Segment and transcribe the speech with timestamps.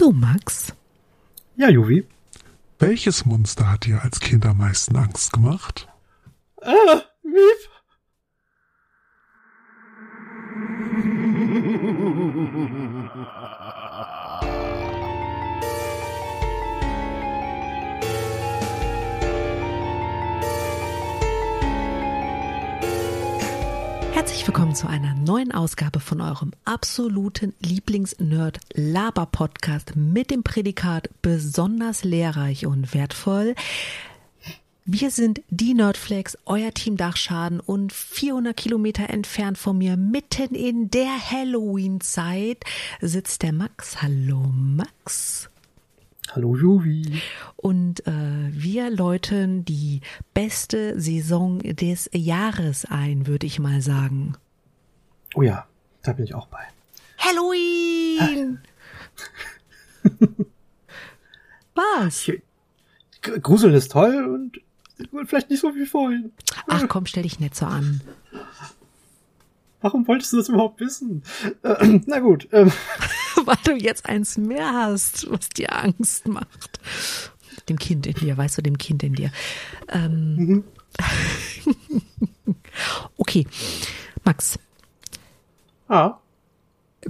[0.00, 0.72] du, Max?
[1.56, 2.06] Ja, Juvi.
[2.78, 5.88] Welches Monster hat dir als Kind am meisten Angst gemacht?
[6.62, 7.70] Ah, Miep.
[24.12, 32.66] Herzlich willkommen zu einer neuen Ausgabe von eurem absoluten Lieblings-Nerd-Laber-Podcast mit dem Prädikat besonders lehrreich
[32.66, 33.54] und wertvoll.
[34.84, 40.90] Wir sind die Nerdflex, euer Team Dachschaden und 400 Kilometer entfernt von mir, mitten in
[40.90, 42.64] der Halloween-Zeit,
[43.00, 44.02] sitzt der Max.
[44.02, 45.48] Hallo Max.
[46.32, 47.20] Hallo Juvi.
[47.54, 50.00] Und äh, wir läuten die
[50.34, 54.34] beste Saison des Jahres ein, würde ich mal sagen.
[55.34, 55.66] Oh ja,
[56.02, 56.66] da bin ich auch bei.
[57.18, 58.58] Halloween!
[61.74, 62.30] Was?
[63.22, 64.60] Gruseln ist toll und
[65.26, 66.32] vielleicht nicht so wie vorhin.
[66.66, 68.00] Ach komm, stell dich nicht so an.
[69.80, 71.22] Warum wolltest du das überhaupt wissen?
[71.62, 72.48] Äh, na gut.
[72.52, 72.72] Ähm,
[73.44, 76.80] Weil du jetzt eins mehr hast, was dir Angst macht.
[77.68, 79.30] Dem Kind in dir, weißt du, dem Kind in dir.
[79.88, 80.64] Ähm,
[83.16, 83.46] okay,
[84.24, 84.58] Max,
[85.90, 86.18] ah,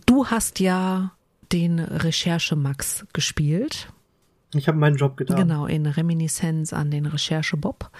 [0.07, 1.13] du hast ja
[1.53, 3.93] den Recherche-Max gespielt.
[4.55, 5.37] ich habe meinen Job getan.
[5.37, 7.91] Genau, in Reminiszenz an den Recherche-Bob.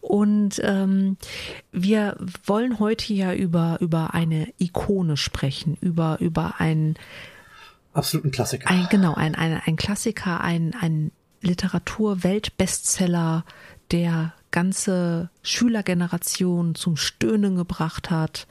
[0.00, 1.16] Und ähm,
[1.72, 6.94] wir wollen heute ja über, über eine Ikone sprechen, über, über ein,
[7.94, 8.70] Absoluten Klassiker.
[8.70, 13.44] ein genau, ein, ein, ein Klassiker, ein, ein Literatur-Weltbestseller,
[13.90, 18.46] der ganze Schülergeneration zum Stöhnen gebracht hat.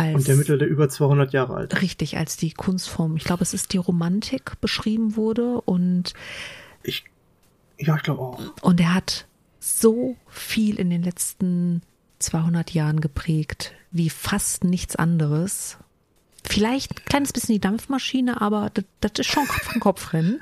[0.00, 1.82] Als, und der mittlerweile über 200 Jahre alt.
[1.82, 6.14] richtig, als die Kunstform, ich glaube, es ist die Romantik beschrieben wurde und
[6.82, 7.04] Ich,
[7.78, 8.40] ja, ich glaube auch.
[8.62, 9.26] Und er hat
[9.58, 11.82] so viel in den letzten
[12.18, 15.76] 200 Jahren geprägt, wie fast nichts anderes.
[16.44, 20.40] Vielleicht ein kleines bisschen die Dampfmaschine, aber das, das ist schon Kopf an Kopf rennen.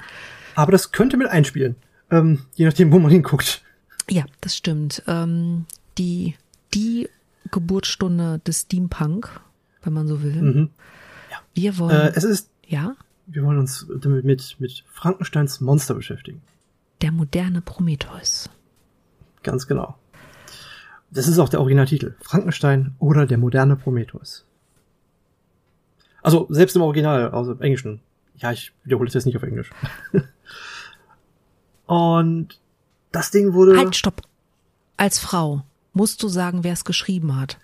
[0.55, 1.75] Aber das könnte mit einspielen.
[2.13, 3.63] Ähm, je nachdem, wo man hinguckt.
[4.09, 5.03] Ja, das stimmt.
[5.09, 5.67] Ähm,
[5.99, 6.37] die,
[6.75, 7.09] die
[7.51, 9.41] Geburtsstunde des Steampunk,
[9.83, 10.35] wenn man so will.
[10.43, 10.71] Mhm.
[11.55, 12.95] Wir wollen, Äh, es ist, ja,
[13.27, 16.43] wir wollen uns damit mit, mit Frankensteins Monster beschäftigen.
[17.03, 18.49] der moderne Prometheus.
[19.43, 19.97] Ganz genau.
[21.11, 22.15] Das ist auch der Originaltitel.
[22.21, 24.45] Frankenstein oder der moderne Prometheus.
[26.23, 28.01] Also selbst im Original, also im Englischen.
[28.37, 29.71] Ja, ich wiederhole es jetzt nicht auf Englisch.
[31.87, 32.61] Und
[33.13, 34.23] das Ding wurde, Halt, stopp.
[34.97, 35.63] Als Frau
[35.93, 37.59] musst du sagen, wer es geschrieben hat.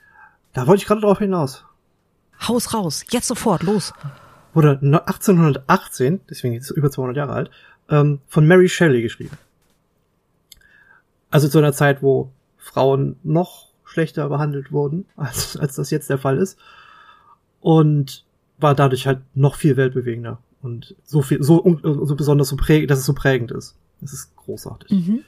[0.52, 1.64] da wollte ich gerade drauf hinaus,
[2.40, 3.92] Haus raus, jetzt sofort, los.
[4.52, 7.50] wurde no- 1818, deswegen ist es über 200 Jahre alt,
[7.88, 9.36] ähm, von Mary Shelley geschrieben.
[11.30, 16.18] Also zu einer Zeit, wo Frauen noch schlechter behandelt wurden, als, als das jetzt der
[16.18, 16.58] Fall ist.
[17.60, 18.24] Und
[18.58, 20.38] war dadurch halt noch viel weltbewegender.
[20.62, 23.74] Und so viel, so, so besonders so prägend, dass es so prägend ist.
[24.00, 24.90] Das ist großartig.
[24.90, 25.20] Mhm.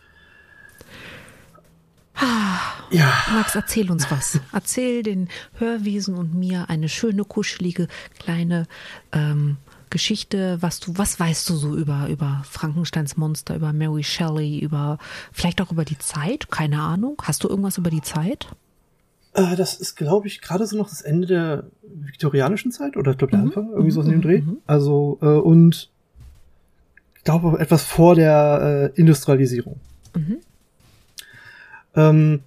[2.91, 3.12] Ja.
[3.34, 4.41] Max, erzähl uns was.
[4.53, 5.28] Erzähl den
[5.59, 7.88] Hörwesen und mir eine schöne, kuschelige,
[8.19, 8.66] kleine
[9.12, 9.56] ähm,
[9.91, 14.99] Geschichte, was du, was weißt du so über, über Frankensteins Monster, über Mary Shelley, über,
[15.32, 16.50] vielleicht auch über die Zeit?
[16.50, 17.16] Keine Ahnung.
[17.22, 18.49] Hast du irgendwas über die Zeit?
[19.34, 23.19] Äh, das ist, glaube ich, gerade so noch das Ende der viktorianischen Zeit oder ich
[23.19, 24.43] glaube der Anfang, irgendwie so in dem Dreh.
[24.66, 25.91] Also, äh, und
[27.16, 29.81] ich glaube etwas vor der äh, Industrialisierung.
[30.15, 30.38] Mhm.
[31.97, 32.41] Ähm,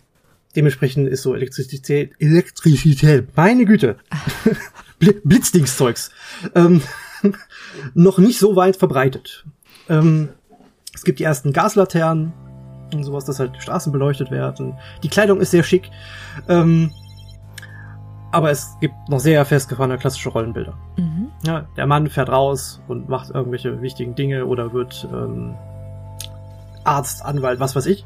[0.56, 3.98] dementsprechend ist so Elektrizität, Elektrizität, meine Güte,
[5.00, 6.12] Bli- Blitzdingstzeugs,
[6.56, 6.82] ähm,
[7.94, 9.46] noch nicht so weit verbreitet.
[9.90, 10.30] Ähm,
[10.94, 12.34] es gibt die ersten Gaslaternen
[12.94, 14.76] und sowas, dass halt Straßen beleuchtet werden.
[15.04, 15.90] Die Kleidung ist sehr schick.
[16.48, 16.92] Ähm,
[18.32, 20.78] aber es gibt noch sehr festgefahrene klassische Rollenbilder.
[20.98, 21.30] Mhm.
[21.46, 25.56] Ja, der Mann fährt raus und macht irgendwelche wichtigen Dinge oder wird ähm,
[26.84, 28.06] Arzt, Anwalt, was weiß ich.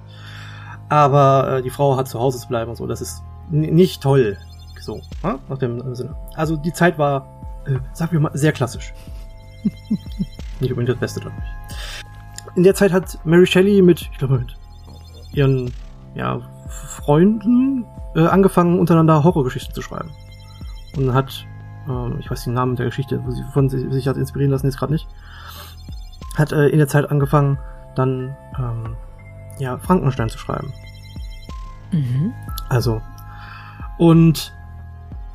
[0.93, 2.85] Aber äh, die Frau hat zu Hause zu bleiben und so.
[2.85, 4.37] Das ist nicht toll.
[4.79, 5.39] So, ja?
[5.49, 6.15] nach dem Sinne.
[6.35, 7.25] Also die Zeit war,
[7.65, 8.93] äh, sagen wir mal, sehr klassisch.
[10.59, 11.35] nicht unbedingt das Beste dadurch.
[12.55, 14.55] In der Zeit hat Mary Shelley mit, ich glaube, mit
[15.31, 15.73] ihren
[16.13, 17.85] ja, Freunden
[18.15, 20.11] äh, angefangen, untereinander Horrorgeschichten zu schreiben.
[20.95, 21.43] Und hat,
[21.89, 24.67] ähm, ich weiß den Namen der Geschichte, wo sie von sich, sich hat inspirieren lassen,
[24.67, 25.07] jetzt gerade nicht,
[26.35, 27.57] hat äh, in der Zeit angefangen,
[27.95, 28.95] dann ähm,
[29.57, 30.71] ja, Frankenstein zu schreiben.
[31.93, 32.33] Mhm.
[32.69, 33.01] Also,
[33.97, 34.53] und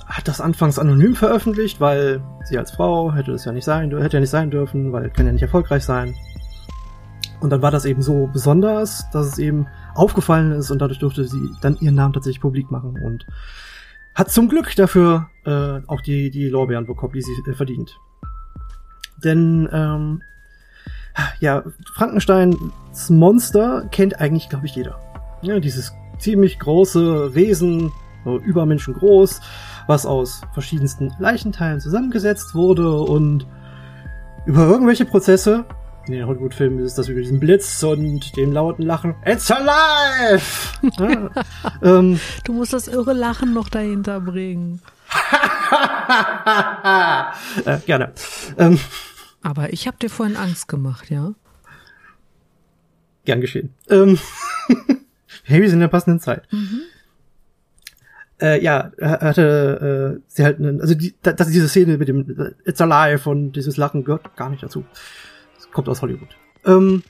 [0.07, 4.17] hat das anfangs anonym veröffentlicht, weil sie als Frau hätte es ja nicht sein, hätte
[4.17, 6.15] ja nicht sein dürfen, weil kann ja nicht erfolgreich sein.
[7.41, 11.25] Und dann war das eben so besonders, dass es eben aufgefallen ist und dadurch durfte
[11.25, 13.27] sie dann ihren Namen tatsächlich publik machen und
[14.15, 17.97] hat zum Glück dafür äh, auch die, die Lorbeeren bekommen, die sie äh, verdient.
[19.23, 20.23] Denn ähm,
[21.41, 21.63] ja,
[21.95, 24.99] Frankensteins Monster kennt eigentlich, glaube ich, jeder.
[25.43, 27.93] Ja, dieses ziemlich große Wesen,
[28.25, 29.41] so übermenschen groß,
[29.87, 33.47] was aus verschiedensten Leichenteilen zusammengesetzt wurde und
[34.47, 35.67] über irgendwelche Prozesse,
[36.09, 40.43] in den Hollywood-Filmen ist das über diesen Blitz und dem lauten Lachen, It's alive!
[40.99, 41.31] ja,
[41.83, 44.81] ähm, du musst das irre Lachen noch dahinter bringen.
[47.67, 48.13] äh, gerne.
[48.57, 48.81] Ähm,
[49.43, 51.35] Aber ich habe dir vorhin Angst gemacht, ja?
[53.27, 53.75] Gern geschehen.
[53.91, 54.19] Ähm,
[55.49, 56.43] hey, wir sind in der passenden Zeit.
[56.53, 56.83] Mhm
[58.41, 62.81] äh, ja, hatte äh, sie halt einen, also die, dass diese Szene mit dem It's
[62.81, 64.85] Alive und dieses Lachen gehört gar nicht dazu.
[65.57, 66.29] Das kommt aus Hollywood.
[66.65, 67.03] Ähm,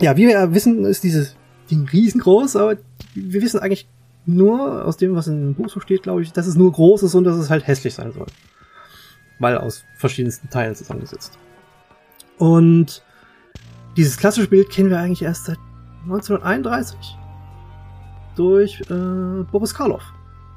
[0.00, 1.36] ja, wie wir wissen, ist dieses
[1.70, 2.76] Ding riesengroß, aber
[3.14, 3.88] wir wissen eigentlich
[4.26, 7.04] nur aus dem, was in dem Buch so steht, glaube ich, dass es nur groß
[7.04, 8.26] ist und dass es halt hässlich sein soll.
[9.38, 11.38] Weil aus verschiedensten Teilen zusammengesetzt.
[12.38, 13.02] Und
[13.96, 15.58] dieses klassische Bild kennen wir eigentlich erst seit
[16.04, 17.18] 1931
[18.36, 20.02] durch äh, Boris Karloff,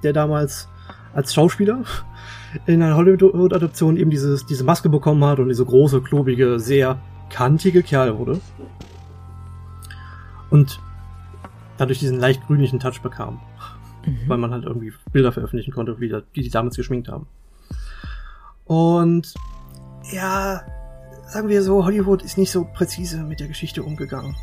[0.03, 0.67] der damals
[1.13, 1.83] als Schauspieler
[2.65, 6.99] in einer Hollywood-Adaption eben dieses, diese Maske bekommen hat und diese große, klobige, sehr
[7.29, 8.39] kantige Kerl wurde.
[10.49, 10.79] Und
[11.77, 13.39] dadurch diesen leicht grünlichen Touch bekam.
[14.05, 14.19] Mhm.
[14.27, 17.27] Weil man halt irgendwie Bilder veröffentlichen konnte, wie die, die damals geschminkt haben.
[18.65, 19.33] Und
[20.11, 20.61] ja,
[21.27, 24.35] sagen wir so, Hollywood ist nicht so präzise mit der Geschichte umgegangen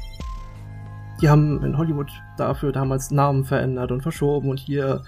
[1.23, 5.05] die haben in Hollywood dafür damals Namen verändert und verschoben und hier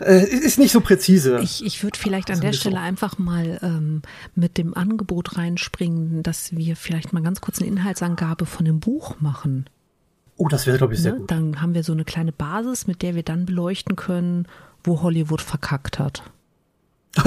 [0.00, 1.40] äh, ist nicht so präzise.
[1.42, 2.82] Ich, ich würde vielleicht an der Stelle so.
[2.82, 4.02] einfach mal ähm,
[4.34, 9.20] mit dem Angebot reinspringen, dass wir vielleicht mal ganz kurz eine Inhaltsangabe von dem Buch
[9.20, 9.68] machen.
[10.36, 11.18] Oh, das wäre, glaube ich, sehr ne?
[11.18, 11.30] gut.
[11.30, 14.46] Dann haben wir so eine kleine Basis, mit der wir dann beleuchten können,
[14.84, 16.22] wo Hollywood verkackt hat.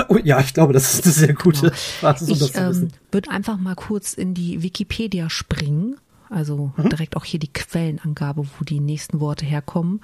[0.10, 1.74] Oh, ja, ich glaube, das ist eine sehr gute genau.
[2.02, 2.84] Basis, um ich, das zu wissen.
[2.86, 5.98] Ähm, würde einfach mal kurz in die Wikipedia springen
[6.30, 6.90] also mhm.
[6.90, 10.02] direkt auch hier die Quellenangabe, wo die nächsten Worte herkommen.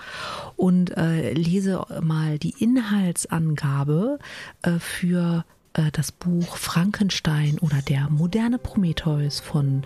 [0.56, 4.20] Und äh, lese mal die Inhaltsangabe
[4.62, 9.84] äh, für äh, das Buch Frankenstein oder der moderne Prometheus von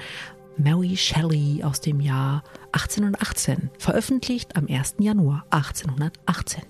[0.57, 4.95] Mary Shelley aus dem Jahr 1818, veröffentlicht am 1.
[4.99, 6.63] Januar 1818.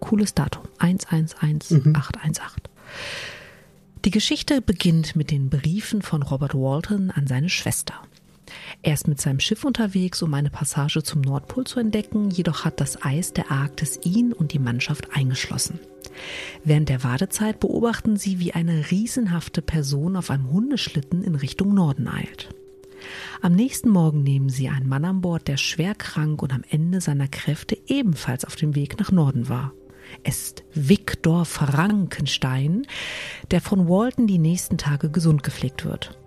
[0.00, 1.82] Cooles Datum, 111818.
[1.84, 2.70] Mhm.
[4.04, 7.94] Die Geschichte beginnt mit den Briefen von Robert Walton an seine Schwester.
[8.82, 12.80] Er ist mit seinem Schiff unterwegs, um eine Passage zum Nordpol zu entdecken, jedoch hat
[12.80, 15.80] das Eis der Arktis ihn und die Mannschaft eingeschlossen.
[16.64, 22.08] Während der Wartezeit beobachten sie, wie eine riesenhafte Person auf einem Hundeschlitten in Richtung Norden
[22.08, 22.48] eilt.
[23.40, 27.00] Am nächsten Morgen nehmen sie einen Mann an Bord, der schwer krank und am Ende
[27.00, 29.72] seiner Kräfte ebenfalls auf dem Weg nach Norden war.
[30.24, 32.86] Es ist Viktor Frankenstein,
[33.50, 36.19] der von Walton die nächsten Tage gesund gepflegt wird.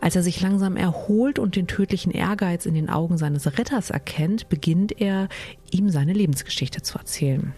[0.00, 4.48] Als er sich langsam erholt und den tödlichen Ehrgeiz in den Augen seines Retters erkennt,
[4.48, 5.28] beginnt er,
[5.70, 7.52] ihm seine Lebensgeschichte zu erzählen.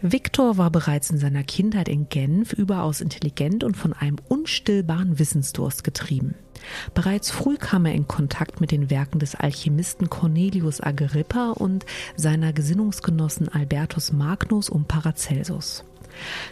[0.00, 5.82] Viktor war bereits in seiner Kindheit in Genf überaus intelligent und von einem unstillbaren Wissensdurst
[5.82, 6.36] getrieben.
[6.94, 11.84] Bereits früh kam er in Kontakt mit den Werken des Alchemisten Cornelius Agrippa und
[12.16, 15.84] seiner Gesinnungsgenossen Albertus Magnus und Paracelsus.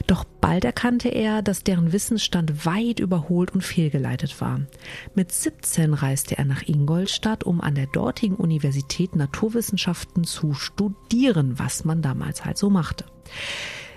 [0.06, 4.60] Doch bald erkannte er, dass deren Wissensstand weit überholt und fehlgeleitet war.
[5.14, 11.84] Mit 17 reiste er nach Ingolstadt, um an der dortigen Universität Naturwissenschaften zu studieren, was
[11.84, 13.04] man damals halt so machte.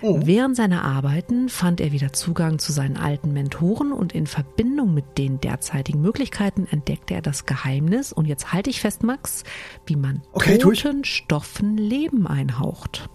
[0.02, 0.20] Oh.
[0.24, 5.18] Während seiner Arbeiten fand er wieder Zugang zu seinen alten Mentoren und in Verbindung mit
[5.18, 9.44] den derzeitigen Möglichkeiten entdeckte er das Geheimnis, und jetzt halte ich fest, Max,
[9.84, 13.10] wie man okay, toten Stoffen Leben einhaucht.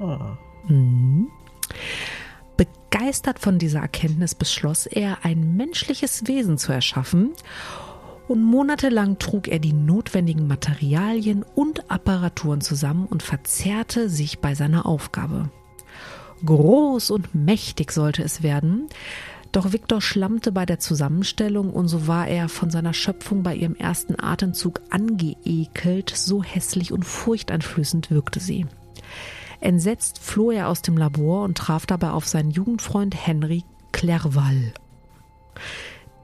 [0.00, 0.38] Ah.
[2.56, 7.32] Begeistert von dieser Erkenntnis beschloss er, ein menschliches Wesen zu erschaffen
[8.28, 14.86] und monatelang trug er die notwendigen Materialien und Apparaturen zusammen und verzerrte sich bei seiner
[14.86, 15.50] Aufgabe.
[16.44, 18.88] Groß und mächtig sollte es werden,
[19.52, 23.74] doch Viktor schlammte bei der Zusammenstellung und so war er von seiner Schöpfung bei ihrem
[23.74, 28.66] ersten Atemzug angeekelt, so hässlich und furchteinflößend wirkte sie.
[29.60, 34.72] Entsetzt floh er aus dem Labor und traf dabei auf seinen Jugendfreund Henry Clerval.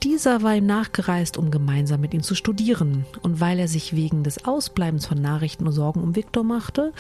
[0.03, 4.25] Dieser war ihm nachgereist, um gemeinsam mit ihm zu studieren, und weil er sich wegen
[4.25, 6.93] des Ausbleibens von Nachrichten und Sorgen um Viktor machte,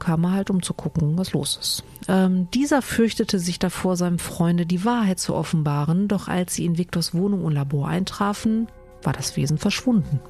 [0.00, 1.84] kam er halt, um zu gucken, was los ist.
[2.08, 6.76] Ähm, dieser fürchtete sich davor, seinem Freunde die Wahrheit zu offenbaren, doch als sie in
[6.76, 8.68] Viktors Wohnung und Labor eintrafen,
[9.02, 10.20] war das Wesen verschwunden.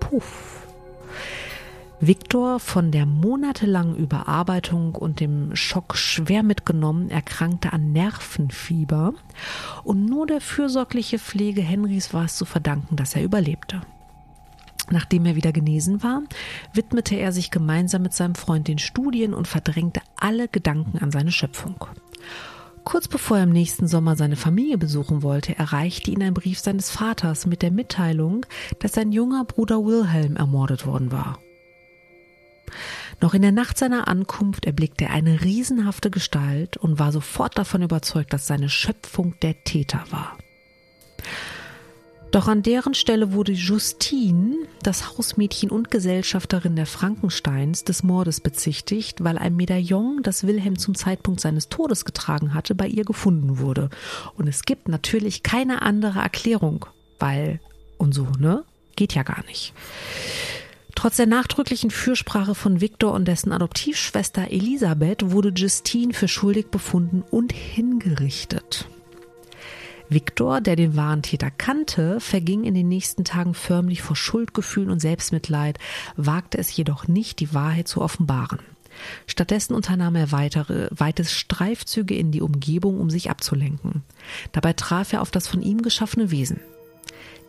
[0.00, 0.66] Puff.
[2.00, 9.14] Viktor, von der monatelangen Überarbeitung und dem Schock schwer mitgenommen, erkrankte an Nervenfieber
[9.82, 13.80] und nur der fürsorgliche Pflege Henrys war es zu verdanken, dass er überlebte.
[14.90, 16.22] Nachdem er wieder genesen war,
[16.72, 21.32] widmete er sich gemeinsam mit seinem Freund den Studien und verdrängte alle Gedanken an seine
[21.32, 21.84] Schöpfung.
[22.84, 26.90] Kurz bevor er im nächsten Sommer seine Familie besuchen wollte, erreichte ihn ein Brief seines
[26.90, 28.46] Vaters mit der Mitteilung,
[28.78, 31.38] dass sein junger Bruder Wilhelm ermordet worden war.
[33.20, 37.82] Noch in der Nacht seiner Ankunft erblickte er eine riesenhafte Gestalt und war sofort davon
[37.82, 40.38] überzeugt, dass seine Schöpfung der Täter war.
[42.30, 49.24] Doch an deren Stelle wurde Justine, das Hausmädchen und Gesellschafterin der Frankensteins, des Mordes bezichtigt,
[49.24, 53.88] weil ein Medaillon, das Wilhelm zum Zeitpunkt seines Todes getragen hatte, bei ihr gefunden wurde.
[54.36, 56.84] Und es gibt natürlich keine andere Erklärung,
[57.18, 57.60] weil
[57.96, 58.64] und so, ne?
[58.94, 59.72] Geht ja gar nicht.
[60.98, 67.22] Trotz der nachdrücklichen Fürsprache von Viktor und dessen Adoptivschwester Elisabeth wurde Justine für schuldig befunden
[67.30, 68.88] und hingerichtet.
[70.08, 74.98] Viktor, der den wahren Täter kannte, verging in den nächsten Tagen förmlich vor Schuldgefühlen und
[74.98, 75.78] Selbstmitleid,
[76.16, 78.58] wagte es jedoch nicht, die Wahrheit zu offenbaren.
[79.28, 84.02] Stattdessen unternahm er weitere, weites Streifzüge in die Umgebung, um sich abzulenken.
[84.50, 86.58] Dabei traf er auf das von ihm geschaffene Wesen.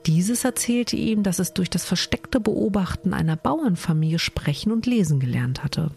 [0.05, 5.63] Dieses erzählte ihm, dass es durch das versteckte Beobachten einer Bauernfamilie sprechen und lesen gelernt
[5.63, 5.91] hatte.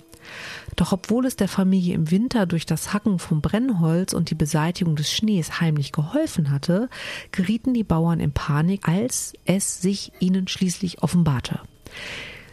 [0.77, 4.97] Doch obwohl es der Familie im Winter durch das Hacken vom Brennholz und die Beseitigung
[4.97, 6.89] des Schnees heimlich geholfen hatte,
[7.33, 11.61] gerieten die Bauern in Panik, als es sich ihnen schließlich offenbarte.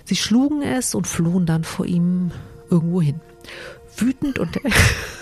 [0.06, 2.32] Sie schlugen es und flohen dann vor ihm
[2.70, 3.22] irgendwo hin.
[3.96, 4.60] Wütend und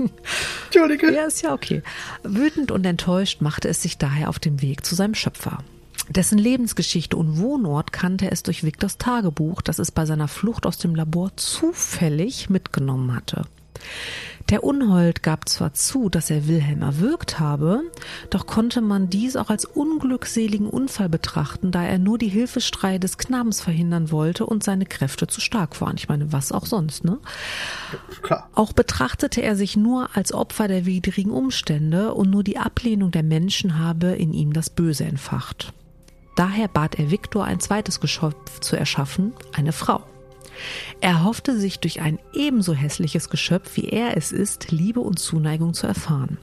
[0.66, 1.12] Entschuldige.
[1.12, 1.82] Ja, ist ja okay.
[2.22, 5.58] Wütend und enttäuscht machte es sich daher auf den Weg zu seinem Schöpfer.
[6.08, 10.78] Dessen Lebensgeschichte und Wohnort kannte es durch Victors Tagebuch, das es bei seiner Flucht aus
[10.78, 13.44] dem Labor zufällig mitgenommen hatte.
[14.50, 17.82] Der Unhold gab zwar zu, dass er Wilhelm erwürgt habe,
[18.30, 23.16] doch konnte man dies auch als unglückseligen Unfall betrachten, da er nur die Hilfestrei des
[23.16, 25.96] Knabens verhindern wollte und seine Kräfte zu stark waren.
[25.96, 27.18] Ich meine, was auch sonst, ne?
[28.22, 28.50] Klar.
[28.52, 33.22] Auch betrachtete er sich nur als Opfer der widrigen Umstände und nur die Ablehnung der
[33.22, 35.72] Menschen habe in ihm das Böse entfacht.
[36.34, 40.09] Daher bat er Viktor, ein zweites Geschöpf zu erschaffen, eine Frau.
[41.00, 45.74] Er hoffte sich durch ein ebenso hässliches Geschöpf, wie er es ist, Liebe und Zuneigung
[45.74, 46.38] zu erfahren.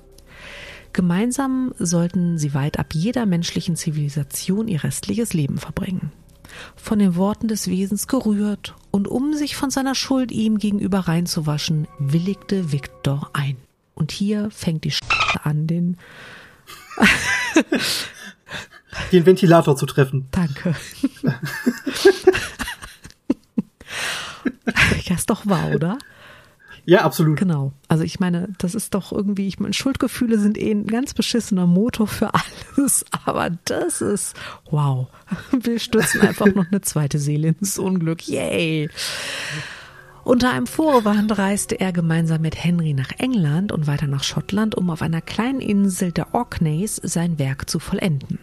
[0.93, 6.12] Gemeinsam sollten sie weit ab jeder menschlichen Zivilisation ihr restliches Leben verbringen.
[6.75, 11.88] Von den Worten des Wesens gerührt und um sich von seiner Schuld ihm gegenüber reinzuwaschen,
[12.00, 13.57] willigte Viktor ein.
[13.93, 15.01] Und hier fängt die Sch
[15.43, 15.97] an, den
[19.12, 20.27] den Ventilator zu treffen.
[20.31, 20.75] Danke.
[25.07, 25.97] ja, ist doch wahr, oder?
[26.85, 27.37] Ja, absolut.
[27.37, 27.73] Genau.
[27.89, 31.67] Also ich meine, das ist doch irgendwie, ich meine, Schuldgefühle sind eh ein ganz beschissener
[31.67, 32.31] Motor für
[32.77, 34.37] alles, aber das ist
[34.71, 35.07] wow.
[35.51, 38.25] Wir stürzen einfach noch eine zweite Seele ins Unglück.
[38.27, 38.89] Yay!
[40.23, 44.89] Unter einem Vorwand reiste er gemeinsam mit Henry nach England und weiter nach Schottland, um
[44.89, 48.39] auf einer kleinen Insel der Orkneys sein Werk zu vollenden.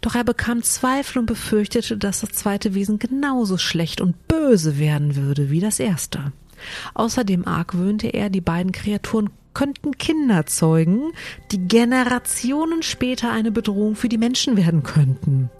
[0.00, 5.16] Doch er bekam Zweifel und befürchtete, dass das zweite Wesen genauso schlecht und böse werden
[5.16, 6.32] würde wie das erste.
[6.94, 11.12] Außerdem argwöhnte er, die beiden Kreaturen könnten Kinder zeugen,
[11.50, 15.50] die Generationen später eine Bedrohung für die Menschen werden könnten.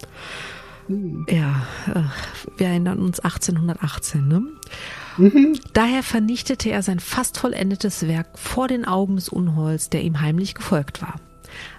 [1.27, 2.03] Ja, äh,
[2.57, 4.43] wir erinnern uns 1818, ne?
[5.73, 10.53] Daher vernichtete er sein fast vollendetes Werk vor den Augen des Unholds, der ihm heimlich
[10.53, 11.15] gefolgt war.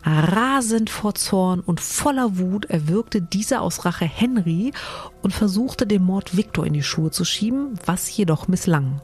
[0.04, 4.72] Rasend vor Zorn und voller Wut erwürgte dieser aus Rache Henry
[5.22, 9.00] und versuchte den Mord Viktor in die Schuhe zu schieben, was jedoch misslang.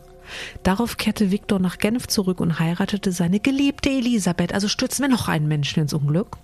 [0.62, 4.52] Darauf kehrte Viktor nach Genf zurück und heiratete seine geliebte Elisabeth.
[4.52, 6.38] Also stürzen wir noch einen Menschen ins Unglück.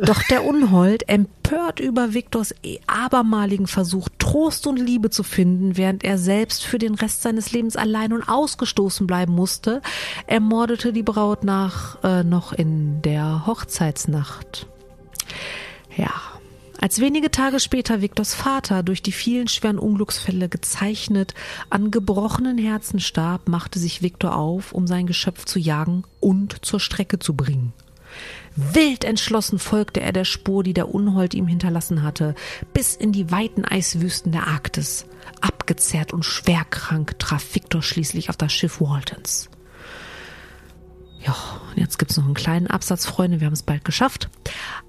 [0.00, 2.54] Doch der Unhold, empört über Viktors
[2.86, 7.76] abermaligen Versuch, Trost und Liebe zu finden, während er selbst für den Rest seines Lebens
[7.76, 9.82] allein und ausgestoßen bleiben musste,
[10.26, 14.66] ermordete die Braut nach äh, noch in der Hochzeitsnacht.
[15.96, 16.12] Ja,
[16.80, 21.34] als wenige Tage später Viktors Vater durch die vielen schweren Unglücksfälle gezeichnet
[21.68, 26.80] an gebrochenen Herzen starb, machte sich Viktor auf, um sein Geschöpf zu jagen und zur
[26.80, 27.74] Strecke zu bringen.
[28.56, 32.34] Wild entschlossen folgte er der Spur, die der Unhold ihm hinterlassen hatte,
[32.72, 35.04] bis in die weiten Eiswüsten der Arktis.
[35.42, 39.50] Ab gezerrt und schwerkrank traf Victor schließlich auf das Schiff Waltons.
[41.24, 41.36] Ja,
[41.76, 44.30] jetzt gibt's noch einen kleinen Absatz, Freunde, wir haben es bald geschafft.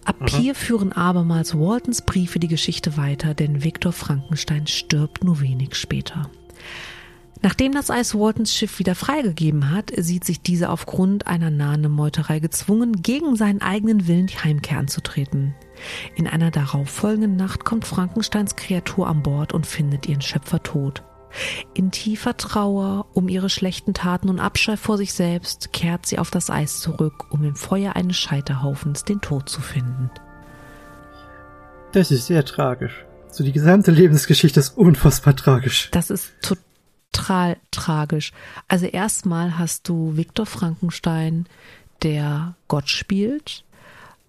[0.06, 0.28] Ab mhm.
[0.28, 6.30] hier führen abermals Waltons Briefe die Geschichte weiter, denn Viktor Frankenstein stirbt nur wenig später.
[7.44, 12.40] Nachdem das Eis Waltons Schiff wieder freigegeben hat, sieht sich dieser aufgrund einer nahen Meuterei
[12.40, 15.56] gezwungen, gegen seinen eigenen Willen die Heimkehr anzutreten.
[16.16, 21.04] In einer darauffolgenden Nacht kommt Frankensteins Kreatur an Bord und findet ihren Schöpfer tot.
[21.74, 26.32] In tiefer Trauer um ihre schlechten Taten und Abscheu vor sich selbst kehrt sie auf
[26.32, 30.10] das Eis zurück, um im Feuer eines Scheiterhaufens den Tod zu finden.
[31.92, 33.06] Das ist sehr tragisch.
[33.30, 35.90] So die gesamte Lebensgeschichte ist unfassbar tragisch.
[35.92, 38.34] Das ist total tragisch.
[38.68, 41.48] Also erstmal hast du Viktor Frankenstein,
[42.04, 43.64] der Gott spielt,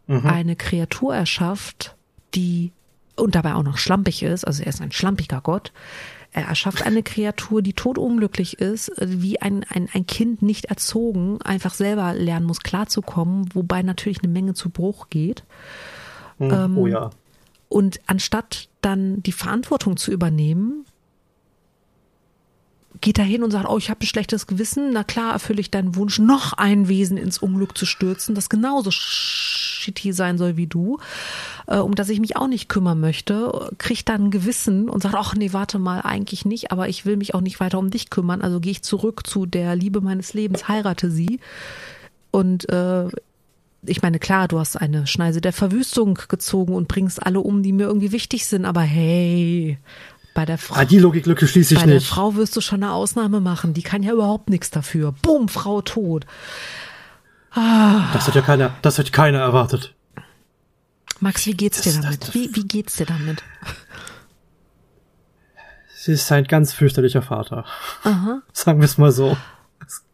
[0.07, 0.27] mhm.
[0.27, 1.97] eine Kreatur erschafft,
[2.35, 2.73] die
[3.17, 5.73] und dabei auch noch schlampig ist, also er ist ein schlampiger Gott,
[6.33, 11.75] er erschafft eine Kreatur, die totunglücklich ist, wie ein, ein, ein Kind nicht erzogen, einfach
[11.75, 15.45] selber lernen muss, klarzukommen, wobei natürlich eine Menge zu Bruch geht.
[16.39, 17.11] Hm, ähm, oh ja.
[17.69, 20.85] Und anstatt dann die Verantwortung zu übernehmen,
[23.03, 24.93] geht er hin und sagt, oh, ich habe ein schlechtes Gewissen.
[24.93, 28.91] Na klar, erfülle ich deinen Wunsch, noch ein Wesen ins Unglück zu stürzen, das genauso
[28.91, 30.99] shitty sein soll wie du,
[31.67, 35.17] äh, um das ich mich auch nicht kümmern möchte, kriegt dann ein Gewissen und sagt,
[35.17, 38.09] ach nee, warte mal, eigentlich nicht, aber ich will mich auch nicht weiter um dich
[38.09, 41.41] kümmern, also gehe ich zurück zu der Liebe meines Lebens, heirate sie.
[42.31, 43.09] Und äh,
[43.85, 47.73] ich meine, klar, du hast eine Schneise der Verwüstung gezogen und bringst alle um, die
[47.73, 49.79] mir irgendwie wichtig sind, aber hey,
[50.35, 50.75] bei der Frau.
[50.75, 51.95] Ah, die Logiklücke schließe ich bei nicht.
[51.95, 53.75] Bei der Frau wirst du schon eine Ausnahme machen.
[53.75, 55.13] Die kann ja überhaupt nichts dafür.
[55.23, 56.27] Bumm, Frau tot.
[57.51, 58.11] Ah.
[58.13, 59.95] Das hat ja keiner, das hat keiner erwartet.
[61.21, 62.23] Max, wie geht's dir damit?
[62.23, 63.43] Das, das, wie, wie geht's dir damit?
[65.95, 67.65] Sie ist ein ganz fürchterlicher Vater.
[68.03, 68.43] Aha.
[68.53, 69.37] Sagen wir es mal so.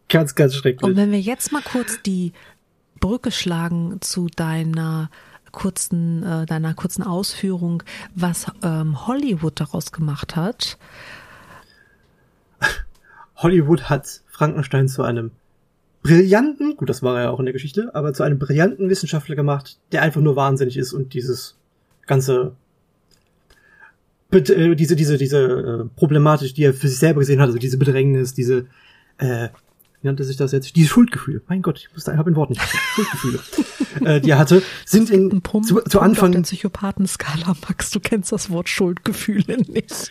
[0.07, 0.83] ganz, ganz schrecklich.
[0.83, 2.33] Und wenn wir jetzt mal kurz die
[2.99, 5.09] Brücke schlagen zu deiner
[5.51, 7.83] kurzen, äh, deiner kurzen Ausführung,
[8.15, 10.77] was ähm, Hollywood daraus gemacht hat.
[13.35, 15.31] Hollywood hat Frankenstein zu einem
[16.03, 19.35] brillanten, gut, das war er ja auch in der Geschichte, aber zu einem brillanten Wissenschaftler
[19.35, 21.57] gemacht, der einfach nur wahnsinnig ist und dieses
[22.07, 22.55] ganze
[24.31, 27.77] äh, diese diese diese äh, Problematik, die er für sich selber gesehen hat, also diese
[27.77, 28.67] Bedrängnis, diese
[29.17, 29.49] äh,
[30.01, 30.75] wie nannte sich das jetzt?
[30.75, 31.41] Die Schuldgefühle.
[31.47, 32.61] Mein Gott, ich wusste, ich habe ein Wort nicht.
[32.61, 33.39] Schuldgefühle,
[34.03, 37.91] äh, die er hatte, sind in Punkt, zu, zu Anfang der Psychopathenskala, Max.
[37.91, 40.09] Du kennst das Wort Schuldgefühle nicht.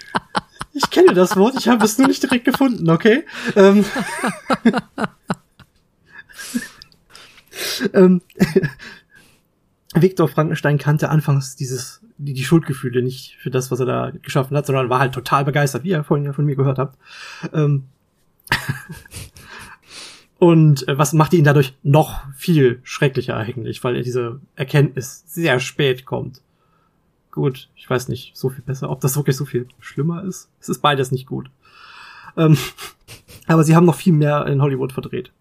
[0.72, 2.90] ich kenne das Wort, ich habe es nur nicht direkt gefunden.
[2.90, 3.24] Okay.
[3.56, 3.84] Ähm,
[7.94, 8.20] ähm,
[9.94, 14.56] Viktor Frankenstein kannte anfangs dieses die, die Schuldgefühle nicht für das, was er da geschaffen
[14.56, 16.98] hat, sondern war halt total begeistert, wie ihr vorhin ja von mir gehört habt.
[17.52, 17.84] Ähm,
[20.38, 25.58] Und äh, was macht ihn dadurch noch viel schrecklicher eigentlich, weil er diese Erkenntnis sehr
[25.58, 26.40] spät kommt.
[27.32, 30.48] Gut, ich weiß nicht so viel besser, ob das wirklich so viel schlimmer ist.
[30.60, 31.50] Es ist beides nicht gut.
[32.36, 32.56] Ähm,
[33.46, 35.32] aber sie haben noch viel mehr in Hollywood verdreht.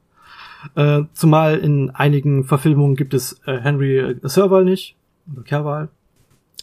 [0.75, 4.95] Äh, zumal in einigen Verfilmungen gibt es äh, Henry äh, Serval nicht,
[5.31, 5.89] oder Kerval,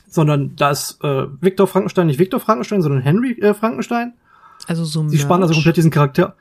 [0.08, 4.14] sondern da ist äh, Victor Frankenstein nicht Victor Frankenstein, sondern Henry äh, Frankenstein.
[4.66, 6.36] Also so Sie spannen also komplett diesen Charakter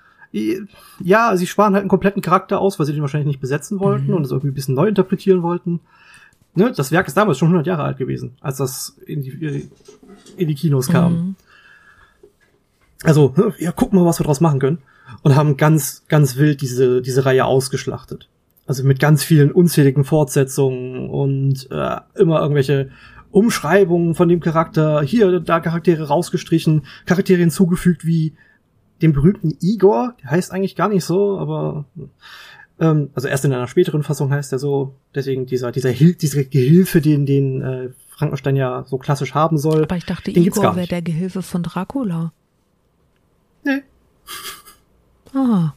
[0.99, 4.07] ja, sie sparen halt einen kompletten Charakter aus, weil sie den wahrscheinlich nicht besetzen wollten
[4.07, 4.15] mhm.
[4.15, 5.79] und es irgendwie ein bisschen neu interpretieren wollten.
[6.55, 9.69] Ne, das Werk ist damals schon 100 Jahre alt gewesen, als das in die,
[10.37, 11.13] in die Kinos kam.
[11.13, 11.35] Mhm.
[13.03, 14.79] Also, ne, ja, gucken wir, was wir draus machen können.
[15.21, 18.29] Und haben ganz, ganz wild diese, diese Reihe ausgeschlachtet.
[18.65, 22.89] Also mit ganz vielen unzähligen Fortsetzungen und äh, immer irgendwelche
[23.29, 28.33] Umschreibungen von dem Charakter, hier, da Charaktere rausgestrichen, Charaktere hinzugefügt wie
[29.03, 31.85] den berühmten Igor, der heißt eigentlich gar nicht so, aber
[32.79, 36.45] ähm, also erst in einer späteren Fassung heißt er so, deswegen dieser, dieser Hil diese
[36.45, 39.83] Gehilfe, den, den äh, Frankenstein ja so klassisch haben soll.
[39.83, 42.31] Aber ich dachte, Igor wäre der Gehilfe von Dracula.
[43.65, 43.83] Nee.
[45.33, 45.73] Ah.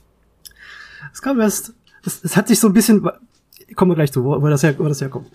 [1.12, 3.08] Es kam erst, es, es hat sich so ein bisschen,
[3.74, 5.30] kommen wir gleich zu, wo, wo das, her, wo das herkommt.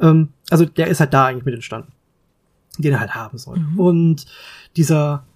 [0.00, 1.92] Ähm, also der ist halt da eigentlich mit entstanden,
[2.78, 3.58] den er halt haben soll.
[3.58, 3.78] Mhm.
[3.78, 4.26] Und
[4.76, 5.33] dieser die,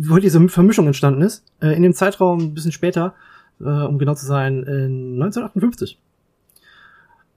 [0.00, 3.14] wo diese Vermischung entstanden ist, äh, in dem Zeitraum ein bisschen später,
[3.60, 5.98] äh, um genau zu sein, in 1958.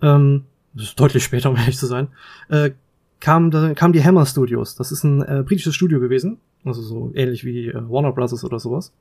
[0.02, 2.08] Ähm, das ist deutlich später, um ehrlich zu sein,
[2.50, 2.72] äh,
[3.20, 4.76] kam, da, kam die Hammer Studios.
[4.76, 8.60] Das ist ein äh, britisches Studio gewesen, also so ähnlich wie äh, Warner Brothers oder
[8.60, 8.92] sowas.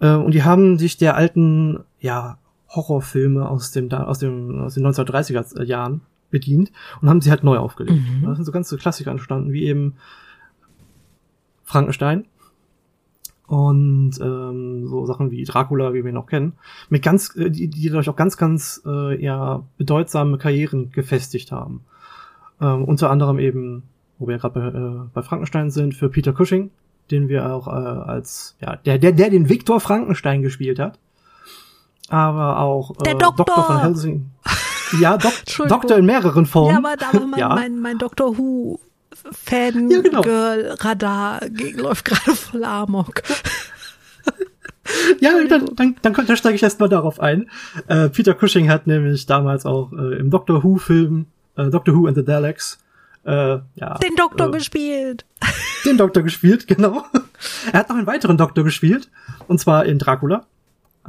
[0.00, 2.38] Äh, und die haben sich der alten, ja,
[2.68, 7.58] Horrorfilme aus dem, aus dem, aus den 1930er Jahren bedient und haben sie halt neu
[7.58, 7.98] aufgelegt.
[7.98, 8.24] Mhm.
[8.24, 9.94] Da sind so ganze Klassiker entstanden, wie eben
[11.64, 12.26] Frankenstein,
[13.46, 16.54] und ähm, so Sachen wie Dracula, wie wir ihn noch kennen,
[16.88, 21.82] mit ganz, äh, die, die dadurch auch ganz, ganz äh, ja, bedeutsame Karrieren gefestigt haben.
[22.60, 23.84] Ähm, unter anderem eben,
[24.18, 26.70] wo wir gerade bei, äh, bei Frankenstein sind, für Peter Cushing,
[27.10, 30.98] den wir auch äh, als, ja, der, der, der den Viktor Frankenstein gespielt hat.
[32.08, 33.44] Aber auch äh, Der Doktor!
[33.44, 34.30] Doktor von Helsing.
[35.00, 35.32] Ja, Dok
[35.68, 36.72] Doktor in mehreren Formen.
[36.72, 37.48] Ja, aber, aber mein, Ja.
[37.50, 38.80] mein, mein Doctor Who
[39.32, 40.22] Fan Ja, genau.
[40.22, 43.22] Girl Radar ge- läuft gerade voll Amok.
[45.20, 47.50] Ja, dann, dann, dann, dann steige ich erst mal darauf ein.
[47.88, 51.26] Äh, Peter Cushing hat nämlich damals auch äh, im Doctor Who-Film
[51.56, 52.78] äh, Doctor Who and the Daleks
[53.24, 55.24] äh, ja, Den Doktor äh, gespielt.
[55.84, 57.04] den Doktor gespielt, genau.
[57.72, 59.10] er hat noch einen weiteren Doktor gespielt,
[59.48, 60.46] und zwar in Dracula,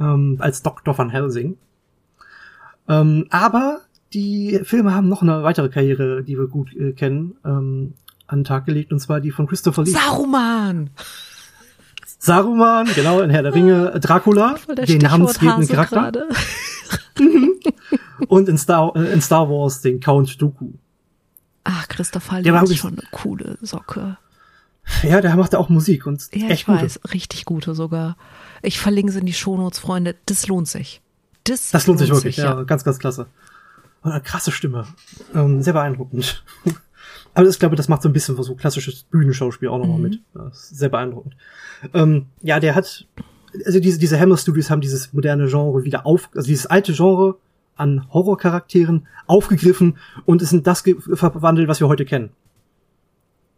[0.00, 1.56] ähm, als Doktor van Helsing.
[2.88, 3.82] Ähm, aber
[4.14, 7.94] die Filme haben noch eine weitere Karriere, die wir gut äh, kennen, ähm,
[8.26, 9.90] an den Tag gelegt, und zwar die von Christopher Lee.
[9.90, 10.90] Saruman.
[12.18, 15.96] Saruman, genau, in Herr der Ringe, äh, Dracula, der den namensgebenden Charakter.
[16.12, 16.28] gerade.
[18.28, 20.72] Und in Star, äh, in Star Wars den Count Dooku.
[21.64, 24.16] Ach, Christopher Der war Lee ist wirklich- schon eine coole Socke.
[25.02, 26.80] Ja, der macht ja auch Musik und Ja, echt ich gute.
[26.82, 28.16] weiß, richtig gute sogar.
[28.62, 30.16] Ich verlinke sie in die Shownotes, Freunde.
[30.26, 31.02] Das lohnt sich.
[31.44, 32.62] Das, Das lohnt sich wirklich, ja.
[32.64, 33.26] Ganz, ganz klasse.
[34.02, 34.86] Krasse Stimme.
[35.34, 36.44] Ähm, sehr beeindruckend.
[37.34, 40.02] Aber ich glaube, das macht so ein bisschen so klassisches Bühnenschauspiel auch nochmal Mhm.
[40.02, 40.20] mit.
[40.34, 41.36] Das ist sehr beeindruckend.
[41.94, 43.06] Ähm, ja, der hat,
[43.66, 47.36] also diese, diese Hammer Studios haben dieses moderne Genre wieder auf, also dieses alte Genre
[47.76, 50.82] an Horrorcharakteren aufgegriffen und es in das
[51.14, 52.30] verwandelt, was wir heute kennen.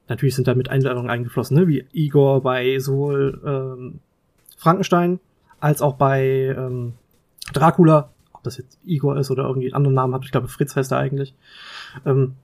[0.08, 1.68] Natürlich sind da mit Einladungen eingeflossen, ne?
[1.68, 4.00] wie Igor bei sowohl ähm,
[4.58, 5.20] Frankenstein
[5.60, 6.94] als auch bei ähm,
[7.52, 10.74] Dracula, ob das jetzt Igor ist oder irgendwie einen anderen Namen hat, ich glaube Fritz
[10.74, 11.34] heißt er eigentlich,
[12.06, 12.34] ähm,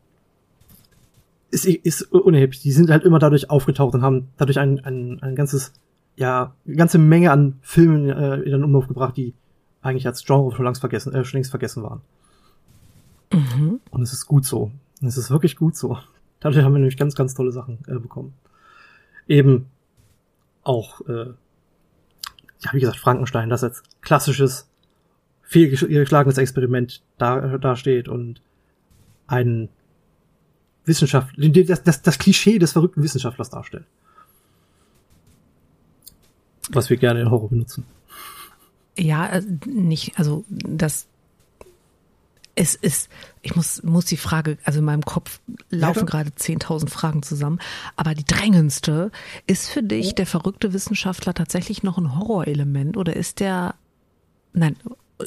[1.51, 2.61] ist, ist unerheblich.
[2.61, 5.73] Die sind halt immer dadurch aufgetaucht und haben dadurch ein, ein, ein ganzes,
[6.17, 9.35] ja, eine ganze Menge an Filmen äh, in den Umlauf gebracht, die
[9.81, 12.03] eigentlich als Genre schon längst vergessen, äh, schon längst vergessen waren.
[13.33, 13.81] Mhm.
[13.91, 14.73] Und es ist gut so.
[15.01, 15.99] Und es ist wirklich gut so.
[16.41, 18.35] Dadurch haben wir nämlich ganz, ganz tolle Sachen äh, bekommen.
[19.29, 19.67] Eben
[20.63, 21.31] auch, äh,
[22.61, 24.69] ja, wie gesagt, Frankenstein, das als klassisches,
[25.47, 28.43] fehlgeschlagenes Experiment da, da steht und
[29.27, 29.69] ein
[30.85, 33.87] Wissenschaft, das, das, das Klischee des verrückten Wissenschaftlers darstellt.
[36.71, 37.85] Was wir gerne in Horror benutzen.
[38.99, 41.07] Ja, äh, nicht, also das
[42.59, 43.11] es ist,
[43.43, 47.61] ich muss, muss die Frage, also in meinem Kopf laufen gerade 10.000 Fragen zusammen,
[47.97, 49.13] aber die drängendste,
[49.47, 53.75] ist für dich der verrückte Wissenschaftler tatsächlich noch ein Horrorelement oder ist der,
[54.55, 54.77] nein,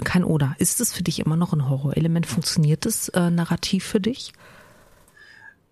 [0.04, 2.26] kein Oder, ist es für dich immer noch ein Horrorelement?
[2.26, 4.34] Funktioniert das äh, narrativ für dich?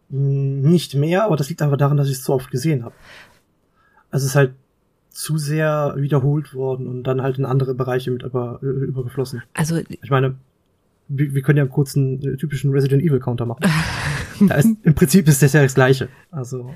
[0.09, 2.95] Nicht mehr, aber das liegt einfach daran, dass ich es zu oft gesehen habe.
[4.09, 4.53] Also es ist halt
[5.09, 9.43] zu sehr wiederholt worden und dann halt in andere Bereiche mit über, übergeflossen.
[9.53, 10.35] Also Ich meine,
[11.07, 13.63] wir, wir können ja kurz einen äh, typischen Resident Evil Counter machen.
[14.41, 16.09] da ist, Im Prinzip ist das ja das Gleiche.
[16.31, 16.73] Also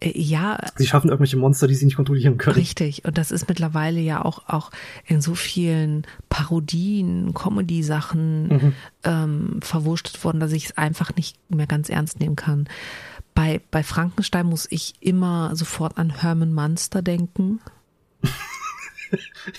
[0.00, 2.56] äh, äh, ja, sie schaffen irgendwelche Monster, die sie nicht kontrollieren können.
[2.56, 3.04] Richtig.
[3.04, 4.70] Und das ist mittlerweile ja auch, auch
[5.06, 8.72] in so vielen Parodien, Comedy-Sachen Mhm.
[9.04, 12.68] ähm, verwurstet worden, dass ich es einfach nicht mehr ganz ernst nehmen kann.
[13.34, 17.60] Bei, bei Frankenstein muss ich immer sofort an Herman Munster denken.